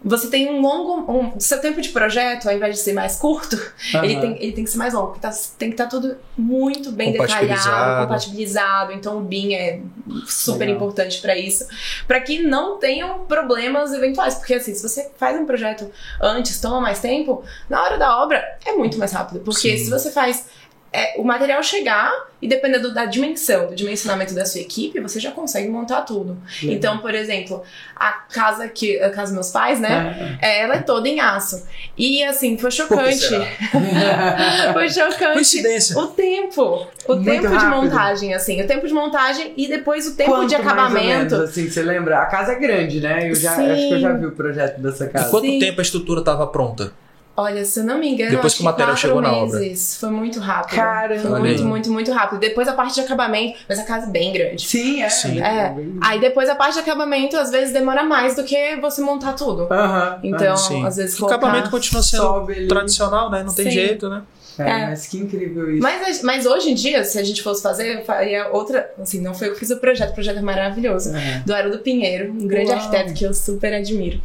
[0.08, 1.12] Você tem um longo.
[1.12, 3.56] Um, seu tempo de projeto, ao invés de ser mais curto,
[4.04, 4.22] ele, Aham.
[4.22, 5.17] tem, ele tem que ser mais longo.
[5.20, 7.65] tá- tem que estar tudo muito bem Compatibilizado.
[7.65, 8.91] detalhado, compatibilizado.
[8.93, 9.82] Então, o BIM é
[10.28, 10.76] super Legal.
[10.76, 11.67] importante para isso.
[12.08, 14.36] Para que não tenham problemas eventuais.
[14.36, 15.89] Porque, assim, se você faz um projeto
[16.22, 19.41] antes, toma mais tempo, na hora da obra é muito mais rápido.
[19.41, 19.86] Porque Sim.
[19.86, 20.46] se você faz
[20.91, 25.32] é, o material chegar e dependendo da dimensão, do dimensionamento da sua equipe, você já
[25.32, 26.32] consegue montar tudo.
[26.32, 26.71] Uhum.
[26.71, 27.63] Então, por exemplo,
[27.95, 30.38] a casa que a casa dos meus pais, né?
[30.41, 30.62] É.
[30.62, 31.65] Ela é toda em aço.
[31.97, 33.28] E assim, foi chocante.
[34.73, 35.34] foi chocante.
[35.34, 35.97] Coincidência.
[35.97, 36.88] O tempo.
[37.08, 37.60] O Muito tempo rápido.
[37.60, 38.62] de montagem, assim.
[38.62, 40.93] O tempo de montagem e depois o tempo Quanto de acabamento.
[40.93, 42.19] Mais ou menos, assim, você lembra?
[42.19, 43.30] A casa é grande, né?
[43.30, 43.71] Eu já Sim.
[43.71, 45.28] acho que eu já vi o projeto dessa casa.
[45.28, 45.60] E quanto Sim.
[45.60, 46.91] tempo a estrutura estava pronta?
[47.39, 49.36] Olha, se eu não me engano, depois que o material chegou meses.
[49.36, 49.76] na obra.
[50.00, 50.76] Foi muito rápido.
[50.76, 51.21] Caramba.
[51.21, 52.39] Foi muito, muito, muito rápido.
[52.39, 54.67] Depois a parte de acabamento, mas a casa é bem grande.
[54.67, 55.10] Sim, é.
[55.10, 55.39] Sim.
[55.39, 55.76] É.
[56.02, 59.65] Aí depois a parte de acabamento às vezes demora mais do que você montar tudo.
[59.65, 60.19] Uh -huh.
[60.23, 63.43] Então, às vezes O acabamento continua sendo tradicional, né?
[63.43, 63.71] Não tem Sim.
[63.71, 64.23] jeito, né?
[64.60, 65.84] É, é, mas que incrível isso.
[65.84, 68.91] Mas, mas hoje em dia, se a gente fosse fazer, eu faria outra.
[69.00, 71.15] Assim, não foi eu que fiz o projeto, o projeto é maravilhoso.
[71.15, 71.43] É.
[71.46, 72.80] Do Haroldo Pinheiro, um grande Uau.
[72.80, 74.22] arquiteto que eu super admiro.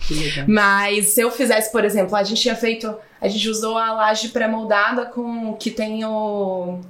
[0.46, 2.94] Mas se eu fizesse, por exemplo, a gente tinha feito.
[3.20, 6.80] A gente usou a laje pré-moldada com que tem o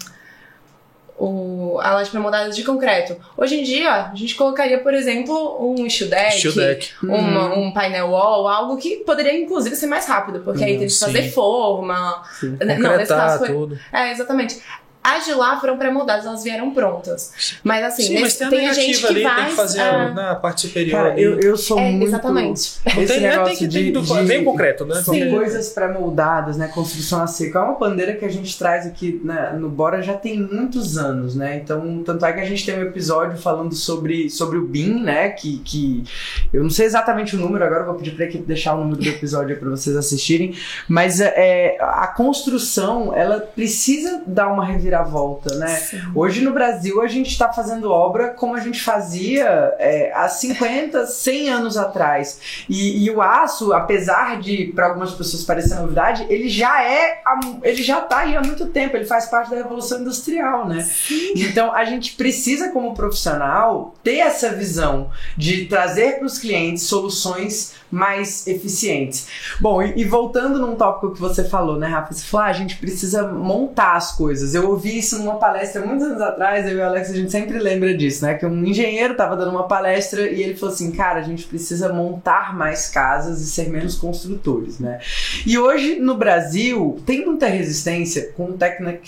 [1.23, 3.17] o, a laje pré-moldada de concreto.
[3.37, 6.91] Hoje em dia, a gente colocaria, por exemplo, um steel deck, steel deck.
[7.01, 7.69] Uma, uhum.
[7.69, 11.31] um painel wall, algo que poderia, inclusive, ser mais rápido, porque aí tem que fazer
[11.31, 12.25] forma.
[12.41, 12.59] Sim.
[12.79, 13.49] Não, nesse caso foi.
[13.55, 13.79] Tudo.
[13.93, 14.61] É, exatamente.
[15.03, 17.59] As de lá foram pré-moldadas, elas vieram prontas.
[17.65, 19.37] Mas assim, Sim, mas tem, tem a gente que ali, vai.
[19.37, 20.11] Tem que fazer é...
[20.13, 21.03] na parte superior.
[21.03, 22.07] Cara, eu, eu sou é, muito.
[22.07, 22.61] Exatamente.
[22.87, 25.03] Esse tem, negócio tem que de, de, de, bem concreto, né?
[25.03, 25.31] Sim.
[25.31, 26.69] Coisas pré-moldadas, né?
[26.69, 27.59] Construção a seco.
[27.59, 31.35] É uma bandeira que a gente traz aqui né, no Bora já tem muitos anos,
[31.35, 31.57] né?
[31.57, 35.31] Então, tanto é que a gente tem um episódio falando sobre, sobre o BIM, né?
[35.31, 36.05] Que, que
[36.53, 39.03] eu não sei exatamente o número, agora eu vou pedir pra equipe deixar o número
[39.03, 40.55] do episódio para vocês assistirem.
[40.89, 45.77] Mas é, a construção, ela precisa dar uma reviravolta, né?
[45.77, 46.01] Sim.
[46.15, 51.07] Hoje no Brasil a gente está fazendo obra como a gente fazia é, há 50,
[51.07, 52.65] 100 anos atrás.
[52.69, 57.23] E, e o aço, apesar de para algumas pessoas parecer novidade, ele já é,
[57.63, 60.83] ele já está aí há muito tempo, ele faz parte da revolução industrial, né?
[60.83, 61.33] Sim.
[61.37, 67.82] Então a gente precisa como profissional ter essa visão de trazer para os clientes soluções
[67.93, 69.27] mais eficientes.
[69.61, 72.15] Bom, e, e, voltando num tópico que você falou, né, Rafa?
[72.15, 74.55] Você falou, ah, a gente precisa montar as coisas.
[74.55, 77.59] Eu ouvi isso numa palestra muitos anos atrás, eu e o Alex, a gente sempre
[77.59, 78.35] lembra disso, né?
[78.35, 81.93] Que um engenheiro estava dando uma palestra e ele falou assim, cara, a gente precisa
[81.93, 84.99] montar mais casas e ser menos construtores, né?
[85.47, 88.57] E hoje, no Brasil, tem muita resistência com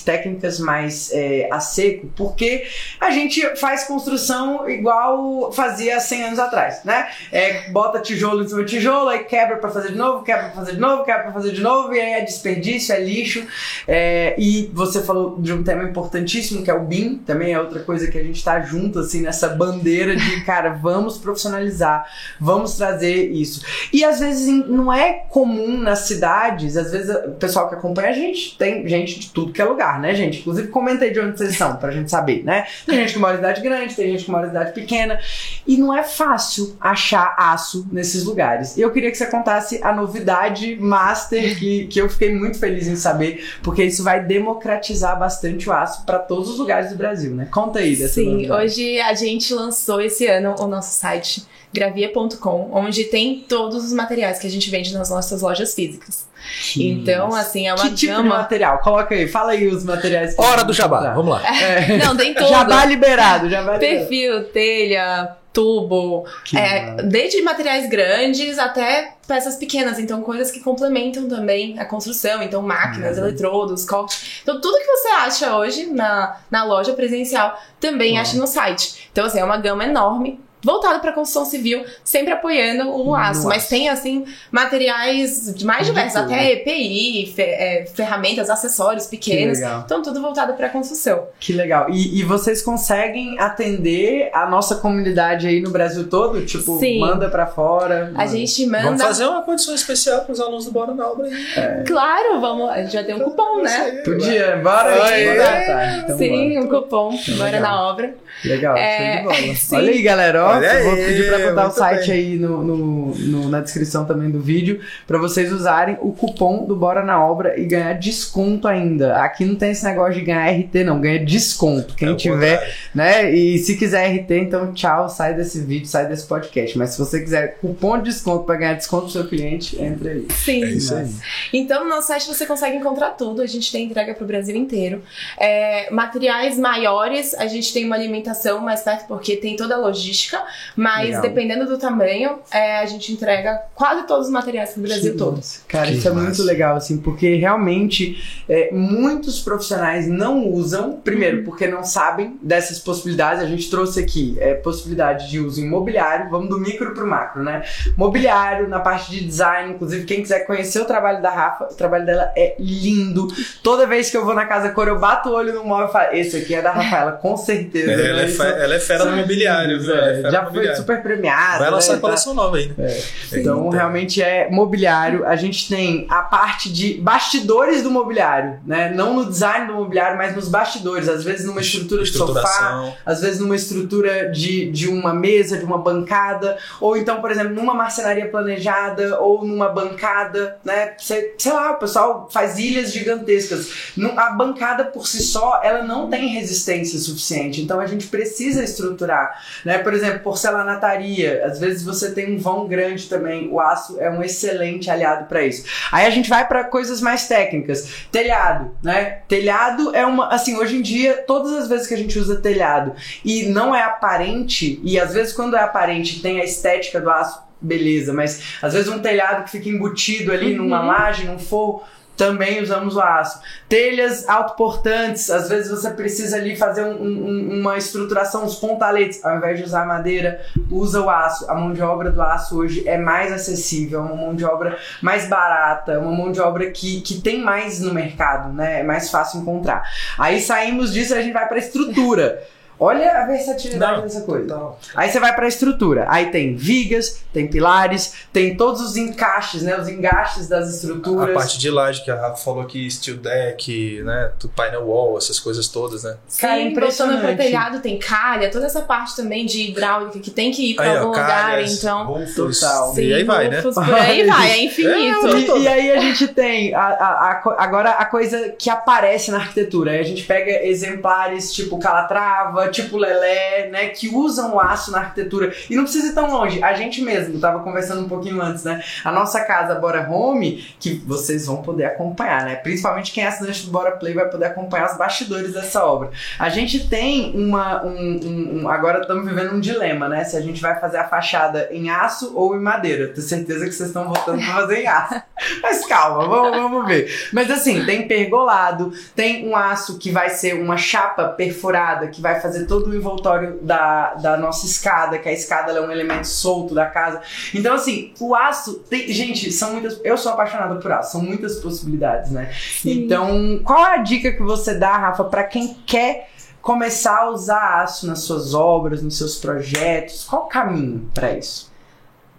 [0.04, 2.66] técnicas mais é, a seco, porque
[3.00, 7.08] a gente faz construção igual fazia 100 anos atrás, né?
[7.32, 10.54] É, bota tijolo em cima de tijolo, aí quebra para fazer de novo, quebra para
[10.54, 13.46] fazer de novo, quebra para fazer de novo, e aí é desperdício, é lixo.
[13.86, 17.80] É, e você falou de um tema importantíssimo que é o BIM, também é outra
[17.80, 22.06] coisa que a gente está junto assim nessa bandeira de, cara, vamos profissionalizar,
[22.40, 23.64] vamos trazer isso.
[23.92, 28.12] E às vezes não é comum nas cidades, às vezes o pessoal que acompanha a
[28.12, 30.40] gente tem gente de tudo que é lugar, né, gente?
[30.40, 32.66] Inclusive comentei de onde vocês são, pra gente saber, né?
[32.86, 35.18] Tem gente que mora em cidade grande, tem gente que mora em cidade pequena,
[35.66, 38.76] e não é fácil achar aço nesses lugares lugares.
[38.76, 42.86] E eu queria que você contasse a novidade master que, que eu fiquei muito feliz
[42.86, 47.34] em saber, porque isso vai democratizar bastante o aço para todos os lugares do Brasil,
[47.34, 47.48] né?
[47.52, 48.64] Conta aí dessa Sim, novidade.
[48.64, 54.38] hoje a gente lançou esse ano o nosso site gravia.com, onde tem todos os materiais
[54.38, 56.26] que a gente vende nas nossas lojas físicas.
[56.72, 58.22] Que então, assim, é uma que tipo gama...
[58.22, 58.78] de material?
[58.78, 60.38] Coloca aí, fala aí os materiais.
[60.38, 61.42] Hora do jabá, vamos lá.
[61.62, 61.96] É.
[62.04, 62.48] Não, tem tudo.
[62.48, 64.06] Jabá liberado, jabá liberado.
[64.06, 71.78] Perfil, telha, tubo, é, desde materiais grandes até peças pequenas, então coisas que complementam também
[71.78, 73.24] a construção, então máquinas, uhum.
[73.24, 74.40] eletrodos, corte.
[74.42, 78.20] Então tudo que você acha hoje na, na loja presencial também uhum.
[78.20, 79.08] acha no site.
[79.12, 83.46] Então assim, é uma gama enorme voltado para construção civil, sempre apoiando o aço.
[83.46, 89.60] Mas tem, assim, materiais mais diversos, até EPI, fe é, ferramentas, acessórios pequenos.
[89.60, 91.26] Então, tudo voltado para construção.
[91.38, 91.90] Que legal.
[91.90, 96.44] E, e, vocês conseguem atender a nossa comunidade aí no Brasil todo?
[96.44, 97.00] Tipo, Sim.
[97.00, 98.12] manda para fora?
[98.14, 98.84] A gente manda.
[98.84, 101.46] Vamos fazer uma condição especial para os alunos do Bora na Obra aí.
[101.56, 101.84] É.
[101.86, 102.70] Claro, vamos.
[102.70, 104.02] A gente vai ter um cupom, né?
[104.04, 105.36] Podia, bora aí.
[105.36, 106.64] Tá, então Sim, bora.
[106.64, 107.18] um cupom.
[107.36, 108.14] Bora na obra.
[108.44, 109.54] Legal, é, show de bola.
[109.82, 110.44] Olha aí, galera.
[110.44, 112.16] Ó, Olha vou pedir para botar o site bem.
[112.16, 116.76] aí no, no, no, na descrição também do vídeo para vocês usarem o cupom do
[116.76, 119.16] Bora na Obra e ganhar desconto ainda.
[119.16, 121.94] Aqui não tem esse negócio de ganhar RT, não, ganha desconto.
[121.94, 123.30] Quem é tiver, né?
[123.30, 126.76] E se quiser RT, então tchau, sai desse vídeo, sai desse podcast.
[126.78, 130.26] Mas se você quiser cupom de desconto para ganhar desconto pro seu cliente, entra aí.
[130.30, 130.64] Sim.
[130.64, 131.10] É isso aí.
[131.52, 133.42] Então no nosso site você consegue encontrar tudo.
[133.42, 135.02] A gente tem entrega pro Brasil inteiro.
[135.38, 140.43] É, materiais maiores, a gente tem uma alimentação mais perto porque tem toda a logística
[140.76, 141.22] mas Legal.
[141.22, 145.36] dependendo do tamanho, é, a gente entrega quase todos os materiais do Brasil Que todo.
[145.36, 145.60] massa.
[145.68, 146.24] Cara, Que isso é massa.
[146.26, 151.44] muito legal, assim, porque realmente é, muitos profissionais não usam, primeiro, Uhum.
[151.44, 153.42] porque não sabem dessas possibilidades.
[153.42, 157.62] A gente trouxe aqui é, possibilidade de uso imobiliário, vamos do micro pro macro, né?
[157.96, 162.04] Mobiliário, na parte de design, inclusive, quem quiser conhecer o trabalho da Rafa, o trabalho
[162.04, 163.28] dela é lindo.
[163.62, 165.92] Toda vez que eu vou na casa cor, eu bato o olho no móvel e
[165.92, 167.90] falo, esse aqui é da Rafaela, com certeza.
[167.90, 168.28] É, ela, é né?
[168.28, 169.94] fe- ela é fera no mobiliário, viu?
[170.24, 171.58] É É, fera já foi super premiada.
[171.58, 172.96] Vai lançar né, a coleção nova aí, né?
[173.32, 173.76] então, Eita.
[173.76, 175.26] realmente é mobiliário.
[175.26, 178.90] A gente tem a parte de bastidores do mobiliário, né?
[178.94, 181.08] Não no design do mobiliário, mas nos bastidores.
[181.08, 185.64] Às vezes numa estrutura de sofá, às vezes numa estrutura de, de uma mesa, de
[185.64, 190.94] uma bancada, ou então, por exemplo, numa marcenaria planejada, ou numa bancada, né?
[190.98, 193.92] Sei, sei lá, o pessoal faz ilhas gigantescas.
[194.16, 199.38] A bancada por si só, ela não tem resistência suficiente, então a gente precisa estruturar,
[199.64, 199.78] né?
[199.78, 204.22] Por exemplo, porcelanataria, às vezes você tem um vão grande também, o aço é um
[204.22, 205.64] excelente aliado para isso.
[205.92, 209.18] Aí a gente vai para coisas mais técnicas, telhado, né?
[209.28, 212.94] Telhado é uma, assim, hoje em dia, todas as vezes que a gente usa telhado
[213.24, 217.42] e não é aparente, e às vezes quando é aparente tem a estética do aço,
[217.60, 220.86] beleza, mas às vezes um telhado que fica embutido ali numa Uhum.
[220.86, 221.82] laje, num forro,
[222.16, 223.40] também usamos o aço.
[223.68, 229.36] Telhas autoportantes, às vezes você precisa ali fazer um- um- uma estruturação, uns pontaletes, ao
[229.36, 231.50] invés de usar madeira, usa o aço.
[231.50, 234.78] A mão de obra do aço hoje é mais acessível, é uma mão de obra
[235.02, 238.80] mais barata, é uma mão de obra que, que tem mais no mercado, né?
[238.80, 239.82] É mais fácil encontrar.
[240.18, 242.42] Aí saímos disso e a gente vai para estrutura.
[242.78, 244.44] Olha a versatilidade Não, dessa coisa.
[244.44, 246.06] Então, Aí você vai pra estrutura.
[246.08, 249.78] Aí tem vigas, tem pilares, tem todos os encaixes, né?
[249.80, 251.30] Os engastes das estruturas.
[251.30, 254.32] a parte de laje que a Rafa falou aqui, steel deck, né?
[254.56, 256.16] Painel wall, essas coisas todas, né?
[256.40, 257.16] Cara, Sim, impressionante.
[257.18, 260.74] voltando pro telhado tem calha, toda essa parte também de hidráulica que tem que ir
[260.74, 262.04] pra Aí, algum lugar, então.
[262.06, 262.98] rufos, Total.
[262.98, 263.62] e aí vai, né?
[263.62, 265.26] Por aí vai, é infinito.
[265.28, 269.30] É, E, e aí a gente tem a, a- a agora a coisa que aparece
[269.30, 269.92] na arquitetura.
[269.92, 273.88] Aí a gente pega exemplares tipo Calatrava, tipo Lelé, né?
[273.88, 275.52] Que usam o aço na arquitetura.
[275.68, 276.62] E não precisa ir tão longe.
[276.62, 278.82] A gente mesmo, tava conversando um pouquinho antes, né?
[279.04, 282.56] A nossa casa Bora Home, que vocês vão poder acompanhar, né?
[282.56, 286.10] Principalmente quem é assinante do Bora Play vai poder acompanhar os bastidores dessa obra.
[286.38, 287.84] A gente tem uma.
[287.84, 290.24] Um, um- agora estamos vivendo um dilema, né?
[290.24, 293.08] Se a gente vai fazer a fachada em aço ou em madeira.
[293.08, 295.14] Tenho certeza que vocês estão votando pra fazer em aço.
[295.62, 297.28] Mas calma, vamos, vamos ver.
[297.32, 302.40] Mas assim, tem pergolado, tem um aço que vai ser uma chapa perfurada, que vai
[302.40, 306.74] fazer todo o envoltório da, da nossa escada, que a escada é um elemento solto
[306.74, 307.20] da casa.
[307.52, 309.08] Então, assim, o aço tem.
[309.12, 310.00] Gente, são muitas.
[310.04, 312.52] Eu sou apaixonada por aço, são muitas possibilidades, né?
[312.80, 313.04] Sim.
[313.04, 316.30] Então, qual é a dica que você dá, Rafa, pra quem quer
[316.62, 320.24] começar a usar aço nas suas obras, nos seus projetos?
[320.24, 321.73] Qual o caminho pra isso?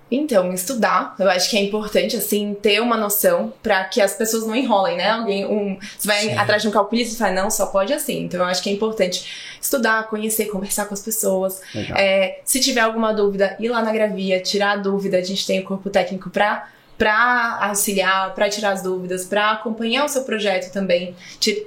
[0.10, 4.46] Então, estudar, eu acho que é importante, assim, ter uma noção pra que as pessoas
[4.46, 5.10] não enrolem, né?
[5.10, 6.38] Alguém, um, você vai Sim.
[6.38, 8.22] atrás de um calculista e fala, não, só pode assim.
[8.22, 9.26] Então, eu acho que é importante
[9.60, 11.60] estudar, conhecer, conversar com as pessoas.
[11.96, 15.18] É, se tiver alguma dúvida, ir lá na Gravia, tirar a dúvida.
[15.18, 20.06] A gente tem o corpo técnico pra, pra auxiliar, pra tirar as dúvidas, pra acompanhar
[20.06, 21.16] o seu projeto também.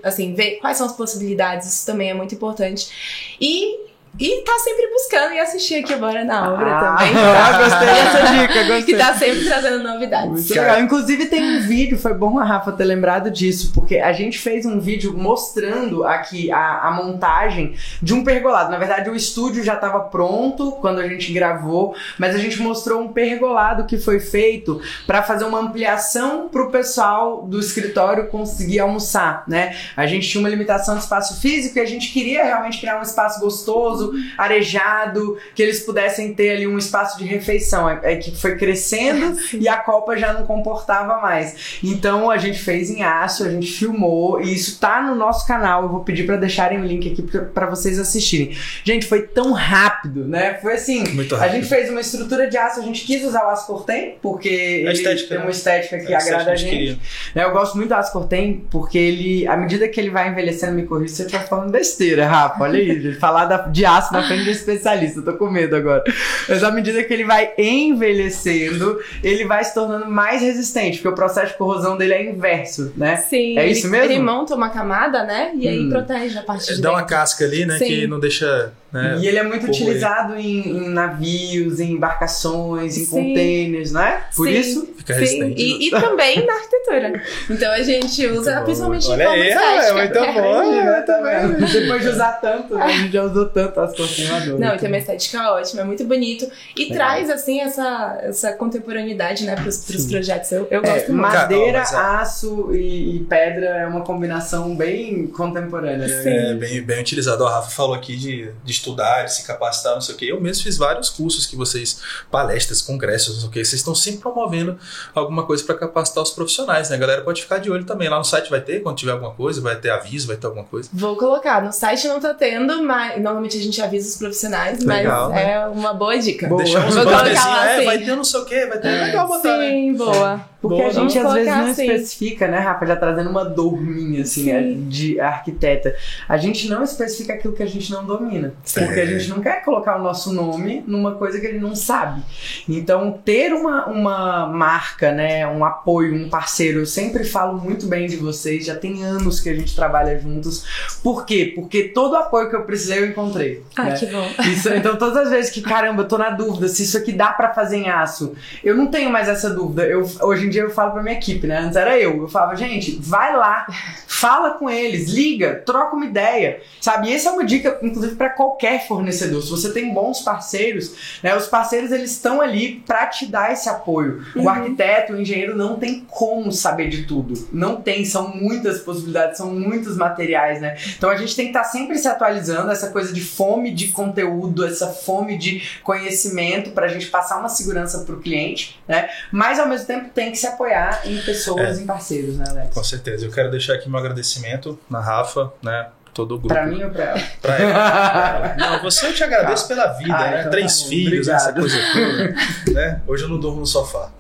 [0.05, 3.37] Assim, ver quais são as possibilidades, isso também é muito importante.
[3.41, 3.88] E,
[4.19, 7.15] e tá sempre buscando e assistir aqui agora na obra Ah, também.
[7.15, 7.59] tá?
[7.59, 8.83] gostei dessa dica, gostei.
[8.83, 10.49] que tá sempre trazendo novidades.
[10.51, 10.81] Legal.
[10.81, 14.67] Inclusive tem um vídeo, foi bom a Rafa ter lembrado disso, porque a gente fez
[14.67, 18.71] um vídeo mostrando aqui a, a montagem de um pergolado.
[18.71, 23.01] Na verdade, o estúdio já estava pronto quando a gente gravou, mas a gente mostrou
[23.01, 28.81] um pergolado que foi feito para fazer uma ampliação para o pessoal do escritório conseguir
[28.81, 29.77] almoçar, né?
[29.97, 33.03] A gente tinha uma limitação de espaço físico e a gente queria realmente criar um
[33.03, 37.89] espaço gostoso, arejado, que eles pudessem ter ali um espaço de refeição.
[37.89, 41.79] É, é que foi crescendo e a Copa já não comportava mais.
[41.83, 45.83] Então a gente fez em aço, a gente filmou e isso tá no nosso canal.
[45.83, 48.57] Eu vou pedir pra deixarem o link aqui pra- pra vocês assistirem.
[48.85, 50.55] Gente, foi tão rápido, né?
[50.61, 51.55] Foi assim, Muito a rápido.
[51.57, 54.93] gente fez uma estrutura de aço, a gente quis usar o aço cortem porque ele
[54.93, 55.45] estética, tem né?
[55.45, 56.79] uma estética que É, isso agrada a gente gente.
[56.79, 56.99] queria.
[57.35, 60.73] Né, Eu gosto muito do aço cortem porque ele, à medida que ele vai envelhecendo,
[60.73, 62.63] me corrija se eu estiver falando besteira, Rafa.
[62.63, 66.05] Olha aí, falar da- de aço na frente de um especialista, tô com medo agora.
[66.49, 71.15] Mas à medida que ele vai envelhecendo, ele vai se tornando mais resistente, porque o
[71.15, 73.17] processo de corrosão dele é inverso, né?
[73.17, 74.13] Sim, É ele- isso mesmo?
[74.13, 75.53] Ele monta uma camada, né?
[75.55, 75.89] E aí Hum.
[75.91, 77.17] protege a parte de Dá uma dentro.
[77.17, 77.79] casca ali, né?
[77.79, 77.85] Sim.
[77.87, 79.19] Que não deixa Né?
[79.21, 83.11] E ele é muito Por utilizado em, em navios, em embarcações, em Sim.
[83.11, 84.23] containers, né?
[84.35, 84.55] Por Sim.
[84.55, 84.89] isso.
[84.97, 85.63] Fica Sim, resistente.
[85.63, 87.23] e, e também na arquitetura.
[87.51, 89.89] Então a gente usa Muito principalmente Olha em forma aí, estética.
[89.89, 90.73] é muito bom.
[90.73, 91.67] É, tá vendo?
[91.73, 92.83] Depois de usar tanto, né?
[92.85, 94.61] a gente já usou tanto as transformadoras.
[94.61, 96.51] Não, e tem uma estética ótima, é muito bonito.
[96.77, 96.97] E Legal.
[96.97, 100.11] traz, assim, essa, essa contemporaneidade, né, pros, pros Sim.
[100.11, 100.51] projetos.
[100.53, 101.21] Eu, eu É, gosto muito.
[101.31, 106.23] madeira, aço e, e pedra é uma combinação bem contemporânea, né?
[106.23, 106.29] Sim.
[106.31, 107.47] É, bem, bem utilizado.
[107.47, 110.27] A Rafa falou aqui de, de estudar, de se capacitar, não sei o quê.
[110.27, 113.65] Eu mesmo fiz vários cursos que vocês, palestras, congressos, não sei o quê.
[113.65, 114.79] Vocês estão sempre promovendo
[115.15, 116.97] alguma coisa para capacitar os profissionais, né?
[116.97, 118.09] A galera pode ficar de olho também.
[118.09, 120.65] Lá no site vai ter, quando tiver alguma coisa, vai ter aviso, vai ter alguma
[120.65, 120.89] coisa.
[120.93, 121.63] Vou colocar.
[121.63, 125.53] No site não tá tendo, mas normalmente a gente avisa os profissionais, Legal, mas né?
[125.53, 126.49] é uma boa dica.
[126.49, 126.63] Boa.
[126.63, 127.85] Deixar uns Vou colocar lá, é, sim.
[127.85, 128.89] vai ter não sei o quê, vai ter.
[128.89, 129.71] É legal botar, né?
[129.71, 130.41] Sim, boa.
[130.61, 131.87] Porque Boa, a gente às vezes não assim.
[131.87, 132.85] especifica, né, Rafa?
[132.85, 134.53] Já trazendo uma dorminha, assim, Sim.
[134.53, 135.95] né, de arquiteta.
[136.29, 138.53] A gente não especifica aquilo que a gente não domina.
[138.69, 138.85] Sim.
[138.85, 142.23] Porque a gente não quer colocar o nosso nome numa coisa que ele não sabe.
[142.69, 148.07] Então, ter uma, uma marca, né, um apoio, um parceiro, eu sempre falo muito bem
[148.07, 150.67] de vocês, já tem anos que a gente trabalha juntos.
[151.03, 151.53] Por quê?
[151.55, 153.63] Porque todo o apoio que eu precisei eu encontrei.
[153.75, 153.97] Ah, né?
[153.97, 154.29] que bom.
[154.53, 157.33] Isso, então, todas as vezes que, caramba, eu tô na dúvida se isso aqui dá
[157.33, 159.87] pra fazer em aço, eu não tenho mais essa dúvida.
[159.87, 161.59] Eu, hoje em dia eu falo pra minha equipe, né?
[161.59, 162.21] Antes era eu.
[162.21, 163.67] Eu falava, gente, vai lá,
[164.07, 167.09] fala com eles, liga, troca uma ideia, sabe?
[167.09, 169.43] E essa é uma dica, inclusive, pra qualquer fornecedor.
[169.43, 171.35] Se você tem bons parceiros, né?
[171.37, 174.25] Os parceiros, eles estão ali pra te dar esse apoio.
[174.35, 174.49] O Uhum.
[174.49, 177.49] arquiteto, o engenheiro, não tem como saber de tudo.
[177.53, 180.77] Não tem, são muitas possibilidades, são muitos materiais, né?
[180.97, 184.65] Então a gente tem que estar sempre se atualizando, essa coisa de fome de conteúdo,
[184.65, 189.09] essa fome de conhecimento pra gente passar uma segurança pro cliente, né?
[189.33, 192.75] Mas ao mesmo tempo tem que se apoiar em pessoas, em parceiros, né, Alex?
[192.75, 193.25] Com certeza.
[193.27, 195.89] Eu quero deixar aqui meu agradecimento na Rafa, né?
[196.19, 196.49] Todo o grupo.
[196.53, 197.21] Pra mim ou pra ela?
[197.41, 198.55] Pra ela.
[198.59, 200.39] Não, você eu te agradeço pela vida, Ah, né?
[200.41, 201.37] então Três tá filhos, obrigado.
[201.37, 202.75] essa coisa toda.
[202.75, 203.01] Né?
[203.07, 204.11] Hoje eu não durmo no sofá.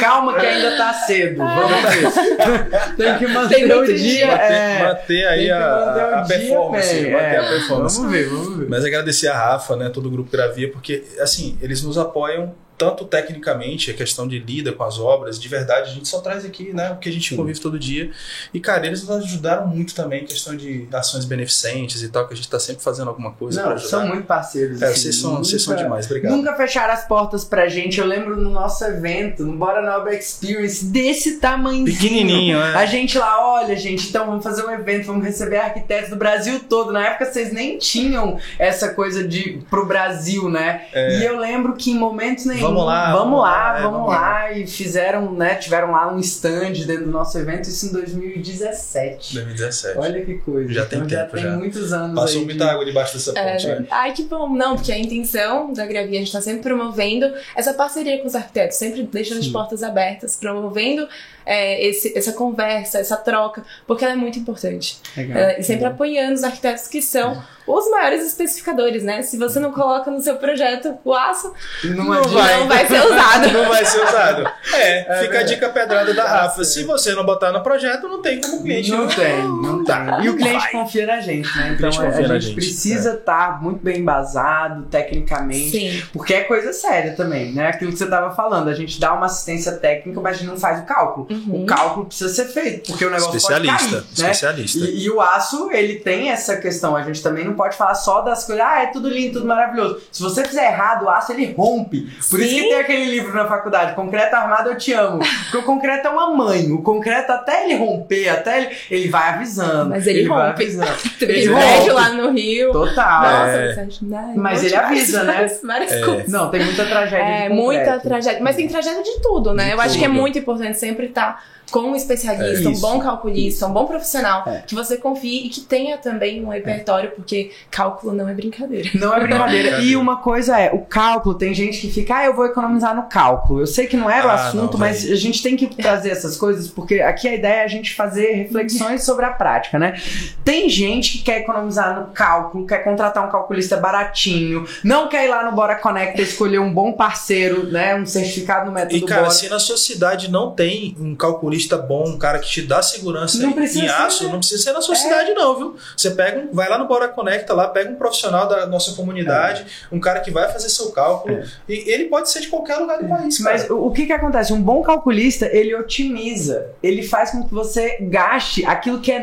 [0.00, 1.38] Calma que ainda tá cedo.
[1.38, 2.94] Vamos ver.
[2.96, 3.96] tem que manter Tem o dia.
[3.96, 4.26] dia.
[4.28, 4.82] Manter, é.
[4.84, 6.94] manter aí a, a dia performance.
[6.94, 7.38] bem, manter é.
[7.38, 7.96] a performance.
[7.96, 8.68] Vamos ver, vamos ver.
[8.68, 13.04] Mas agradecer a Rafa, né, todo o grupo Gravia, porque assim, eles nos apoiam tanto
[13.04, 16.72] tecnicamente, a questão de lida com as obras, de verdade, a gente só traz aqui,
[16.72, 17.36] né, o que a gente Sim.
[17.36, 18.10] convive todo dia.
[18.52, 22.36] E, cara, eles nos ajudaram muito também questão de ações beneficentes e tal, que a
[22.36, 24.82] gente tá sempre fazendo alguma coisa pra Não, são muito parceiros.
[24.82, 26.32] É, assim, vocês, são, nunca- vocês são demais, obrigado.
[26.36, 28.00] Nunca fecharam as portas pra gente.
[28.00, 31.84] Eu lembro no nosso evento, no Bora Nova Experience, desse tamanho.
[31.84, 32.74] Pequenininho, é.
[32.74, 36.60] A gente lá, olha, gente, então vamos fazer um evento, vamos receber arquitetos do Brasil
[36.68, 36.92] todo.
[36.92, 40.86] Na época vocês nem tinham essa coisa de pro Brasil, né?
[40.92, 41.18] É.
[41.20, 44.10] E eu lembro que em momentos nenhum, Vamos lá, vamos lá, lá, é, vamos vamos
[44.14, 45.54] lá, e fizeram, né?
[45.56, 49.34] Tiveram lá um stand dentro do nosso evento, isso em 2017.
[49.34, 49.98] 2017.
[49.98, 50.72] Olha que coisa.
[50.72, 51.50] Já tem então, já tempo, tem já.
[51.56, 53.86] muitos anos Passou aí muita de- água debaixo dessa É, ponte, né?
[53.90, 54.48] Ai, que bom.
[54.48, 58.34] Não, porque a intenção da Gravia, a gente tá sempre promovendo essa parceria com os
[58.34, 59.52] arquitetos, sempre deixando as Sim.
[59.52, 61.08] portas abertas, promovendo
[61.46, 64.98] é, esse- essa conversa, essa troca, porque ela é muito importante.
[65.16, 65.36] Legal.
[65.38, 69.22] É, e sempre apoiando os arquitetos que são os maiores especificadores, né?
[69.22, 71.52] Se você não coloca no seu projeto o aço,
[71.84, 72.34] Não, Não adianta.
[72.34, 72.60] vai.
[72.60, 73.48] não vai ser usado.
[73.52, 74.50] Não vai ser usado.
[74.74, 76.62] É, fica a dica pedrada da Tá Rafa.
[76.64, 78.90] Se você não botar no projeto, não tem como o cliente.
[78.90, 79.94] Não tem, não tem.
[80.24, 80.72] E o não cliente vai.
[80.72, 81.74] confia na gente, né?
[81.76, 85.70] Então cliente a, na gente gente, precisa estar muito bem embasado tecnicamente.
[85.70, 86.02] Sim.
[86.12, 87.68] Porque é coisa séria também, né?
[87.68, 90.58] Aquilo que você estava falando, a gente dá uma assistência técnica, mas a gente não
[90.58, 91.28] faz o cálculo.
[91.34, 91.62] Uhum.
[91.62, 93.76] O cálculo precisa ser feito, porque o negócio Especialista.
[93.78, 94.04] pode cair, né?
[94.12, 94.78] Especialista.
[94.84, 96.94] E, e o aço, ele tem essa questão.
[96.96, 100.00] A gente também não pode falar só das coisas, ah, é tudo lindo, tudo maravilhoso.
[100.12, 102.02] Se você fizer errado, o aço ele rompe.
[102.30, 102.62] Por isso Sim.
[102.62, 105.18] que tem aquele livro na faculdade, Concreto Armado Eu Te Amo.
[105.44, 106.70] Porque o concreto é uma mãe.
[106.72, 109.90] O concreto, até ele romper, até ele, ele vai avisando.
[109.90, 110.62] Mas ele vai rompe.
[110.62, 110.90] avisando.
[111.18, 111.90] Teve Ele prédio rompe.
[111.92, 112.72] lá no Rio.
[112.72, 113.22] Total.
[113.22, 114.34] Nossa, É.
[114.36, 115.48] Mas ele avisa, né?
[115.62, 116.00] Várias, É.
[116.04, 116.28] coisas.
[116.28, 118.40] Não, tem muita tragédia É, muita tragédia.
[118.42, 119.66] Mas tem tragédia de tudo, né?
[119.66, 120.20] De Eu acho que é tudo.
[120.20, 121.38] muito importante sempre estar usar
[121.70, 124.62] com um especialista, É um bom calculista, um bom profissional, É.
[124.66, 128.90] que você confie e que tenha também um repertório, porque cálculo não é brincadeira.
[128.94, 129.70] Não é brincadeira.
[129.78, 132.94] Não, E uma coisa é, o cálculo, tem gente que fica, ah, eu vou economizar
[132.94, 133.60] no cálculo.
[133.60, 136.10] Eu sei que não era o Ah, assunto, não, mas a gente tem que trazer
[136.10, 140.00] essas coisas, porque aqui a ideia é a gente fazer reflexões sobre a prática, né?
[140.44, 145.28] Tem gente que quer economizar no cálculo, quer contratar um calculista baratinho, não quer ir
[145.28, 147.94] lá no Bora Conecta escolher um bom parceiro, né?
[147.96, 149.32] Um certificado no método E, cara, Bora.
[149.34, 153.38] se na sua cidade não tem um calculista bom, um cara que te dá segurança
[153.38, 154.32] Não em aço, ser, né?
[154.32, 154.98] não precisa ser na sua É.
[154.98, 155.76] cidade, não, viu?
[155.96, 159.64] Você pega um, vai lá no Bora Conecta lá, pega um profissional da nossa comunidade,
[159.90, 161.36] um cara que vai fazer seu cálculo.
[161.36, 161.44] É.
[161.68, 163.38] E ele pode ser de qualquer lugar do país.
[163.40, 163.74] Mas cara.
[163.74, 164.52] o o que que acontece?
[164.52, 166.66] Um bom calculista, ele otimiza.
[166.82, 169.20] Ele faz com que você gaste aquilo que é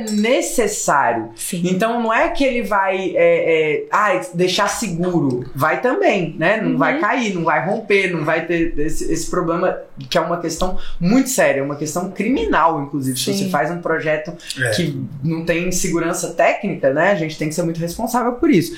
[0.52, 1.32] necessário.
[1.36, 1.62] Sim.
[1.66, 5.50] Então não é que ele vai é, é, ah, deixar seguro.
[5.56, 6.60] Vai também, né?
[6.62, 6.78] Não Uhum.
[6.78, 9.78] vai cair, não vai romper, não vai ter esse, esse problema
[10.10, 13.18] que é uma questão muito séria, uma questão criminal, inclusive.
[13.20, 13.46] Se Sim.
[13.46, 14.70] você faz um projeto É.
[14.72, 17.12] que não tem segurança técnica, né?
[17.12, 18.76] A gente tem que ser muito responsável por isso.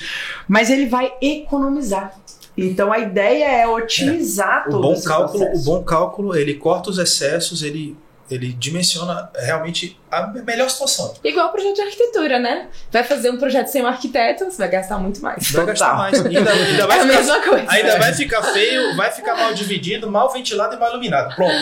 [0.48, 2.14] Mas ele vai economizar.
[2.56, 5.64] Então a ideia é otimizar O todo bom esse cálculo, o processo.
[5.64, 7.96] bom cálculo, ele corta os excessos, ele
[8.30, 11.14] ele dimensiona realmente a melhor situação.
[11.24, 12.68] Igual o projeto de arquitetura, né?
[12.90, 15.50] Vai fazer um projeto sem um arquiteto, você vai gastar muito mais.
[15.50, 16.24] Vai gastar mais.
[16.24, 17.66] Ainda, ainda É vai a ficar mesma coisa.
[17.68, 21.34] Ainda vai ficar feio, vai ficar mal dividido, mal ventilado e mal iluminado.
[21.34, 21.52] Pronto.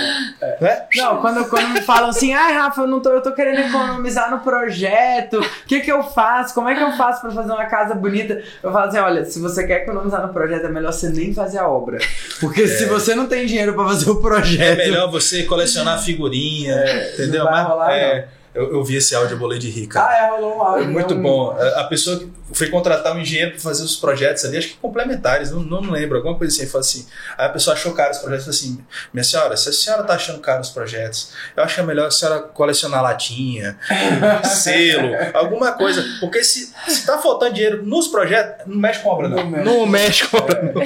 [0.61, 0.83] Né?
[0.97, 4.31] Não, quando, quando me falam assim, ai, Rafa, eu, não tô, eu tô querendo economizar
[4.31, 6.55] no projeto, o que que eu faço?
[6.55, 8.43] Como é que eu faço pra fazer uma casa bonita?
[8.63, 11.59] Eu falo assim, olha, se você quer economizar no projeto, é melhor você nem fazer
[11.59, 11.99] a obra.
[12.39, 14.77] Porque se você não tem dinheiro pra fazer o É projeto...
[14.77, 17.45] melhor você colecionar figurinha, entendeu?
[17.45, 19.99] não vai Mas, rolar, é, eu, eu vi esse áudio, eu bolei de rica.
[20.07, 20.89] Ah, é, rolou um áudio.
[20.89, 21.57] Muito um- bom.
[21.77, 25.51] A pessoa que foi contratar um engenheiro para fazer os projetos ali, acho que complementares,
[25.51, 26.67] não, não lembro, alguma coisa assim.
[26.67, 27.07] Falou assim.
[27.39, 30.13] Aí a pessoa achou caro os projetos falou assim: Minha senhora, se a senhora tá
[30.13, 33.79] achando caro os projetos, eu acho que é melhor a senhora colecionar latinha,
[34.45, 36.05] selo, alguma coisa.
[36.21, 39.37] Porque se, se tá faltando dinheiro nos projetos, não mexe com obra, não.
[39.39, 39.65] Não mexe.
[39.65, 40.83] Não mexe com obra, não.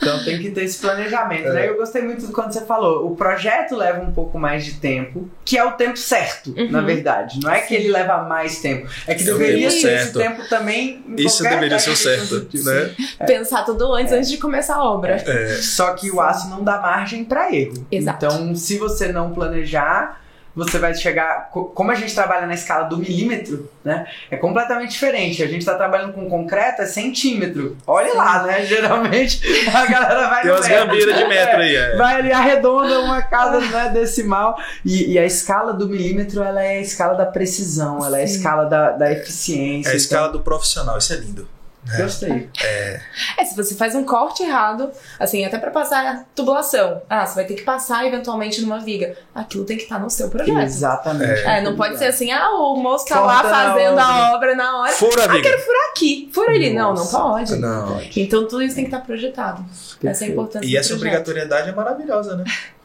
[0.00, 1.68] Então tem que ter esse planejamento, né?
[1.68, 3.06] Eu gostei muito do quando você falou.
[3.10, 6.70] O projeto leva um pouco mais de tempo, que é o tempo certo, Uhum.
[6.70, 7.40] na verdade.
[7.42, 8.88] Não é que ele leva mais tempo.
[9.06, 11.04] É que É deveria ser esse tempo também.
[11.16, 12.90] Isso deveria ser o certo, né?
[13.26, 15.14] Pensar tudo antes, antes de começar a obra.
[15.26, 15.48] É.
[15.60, 17.86] Só que o aço não dá margem para erro.
[17.90, 18.24] Exato.
[18.24, 20.20] Então, se você não planejar,
[20.58, 21.48] você vai chegar.
[21.50, 24.06] co- Como a gente trabalha na escala do milímetro, né?
[24.30, 25.42] É completamente diferente.
[25.42, 27.76] A gente tá trabalhando com concreto, é centímetro.
[27.86, 28.66] Olha lá, né?
[28.66, 29.40] Geralmente
[29.74, 31.74] a galera vai Tem umas gambeiras de metro aí.
[31.76, 31.96] É.
[31.96, 34.58] Vai ali, arredonda uma casa né, decimal.
[34.84, 38.24] E, e a escala do milímetro, ela é a escala da precisão, ela é a
[38.24, 39.90] escala da, da eficiência.
[39.90, 41.48] É a escala do profissional, isso é lindo.
[41.92, 42.50] Então, gostei.
[42.64, 43.00] É,
[43.44, 47.02] se você faz um corte errado, assim, até pra passar tubulação.
[47.08, 49.16] Ah, você vai ter que passar eventualmente numa viga.
[49.34, 50.58] Aquilo tem que estar no seu projeto.
[50.58, 51.40] Exatamente.
[51.42, 54.54] É, não pode ser assim, ah, o moço tá lá Corta fazendo a obra.
[54.54, 54.92] na hora.
[54.92, 55.48] Fura, Ah, amiga.
[55.48, 56.30] quero furar aqui.
[56.32, 56.72] Fura ali.
[56.74, 57.56] Não, não pode.
[57.56, 58.00] Não.
[58.16, 59.64] Então tudo isso tem que estar projetado.
[60.04, 61.06] Essa é a importância E do essa projeto.
[61.06, 62.44] obrigatoriedade é maravilhosa, né?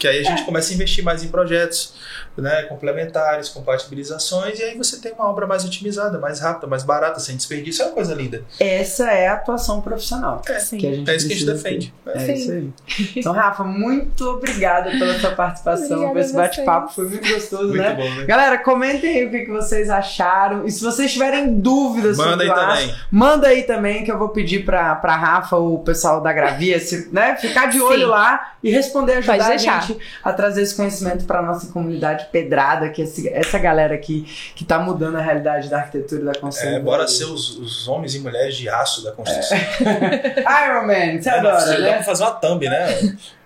[0.00, 1.92] Que aí a gente começa a investir mais em projetos
[2.38, 7.20] né, complementares, compatibilizações, e aí você tem uma obra mais otimizada, mais rápida, mais barata,
[7.20, 7.82] sem desperdício.
[7.82, 8.42] É uma coisa linda.
[8.58, 10.40] Essa é a atuação profissional.
[10.58, 10.78] Sim.
[10.78, 11.94] Que a gente É isso que a gente defende.
[12.04, 12.10] ter.
[12.16, 12.32] É Sim.
[12.32, 12.70] isso aí.
[13.20, 16.92] Então, Rafa, muito obrigada pela sua participação, Obrigada por esse bate-papo.
[16.94, 17.94] Foi muito gostoso, Muito né?
[17.94, 18.24] bom, né?
[18.24, 20.64] Galera, comentem aí o que, que vocês acharam.
[20.66, 22.96] E se vocês tiverem dúvidas Manda sobre aí o aço, também.
[23.10, 27.10] manda aí também que eu vou pedir pra, pra Rafa, o pessoal da Gravia, se,
[27.12, 28.06] né, ficar de olho Sim.
[28.06, 29.89] lá e responder, ajudar Pode a deixar.
[29.94, 34.64] Gente a trazer esse conhecimento pra nossa comunidade pedrada, que esse- essa galera aqui que
[34.64, 36.70] tá mudando a realidade da arquitetura e da construção.
[36.72, 39.56] É, bora ser os, os homens e mulheres de aço da construção.
[39.86, 41.90] Iron Man, você É, adora, né?
[41.90, 42.86] Vamos fazer uma thumb, né?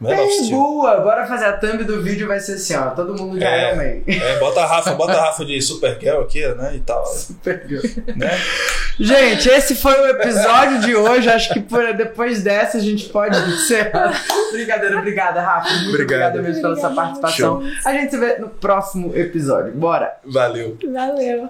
[0.01, 0.51] Bem Steel.
[0.59, 1.01] boa!
[1.01, 2.91] Bora fazer a thumb do vídeo, vai ser assim, ó.
[2.91, 3.69] Todo mundo de É.
[3.69, 4.03] Iron Man.
[4.07, 6.73] É, bota a Rafa, bota a Rafa de Supergirl aqui, né?
[6.75, 7.07] E tal.
[7.07, 8.05] Super good.
[8.17, 8.31] Né?
[8.99, 11.29] Gente, esse foi o episódio de hoje.
[11.29, 14.13] Acho que por, depois dessa a gente pode encerrar.
[14.53, 15.71] Brincadeira, obrigada, Rafa.
[15.75, 16.34] Muito Obrigado.
[16.39, 17.63] Obrigada mesmo pela sua participação.
[17.85, 19.73] A gente se vê no próximo episódio.
[19.73, 20.17] Bora!
[20.25, 20.77] Valeu.
[20.93, 21.49] Valeu.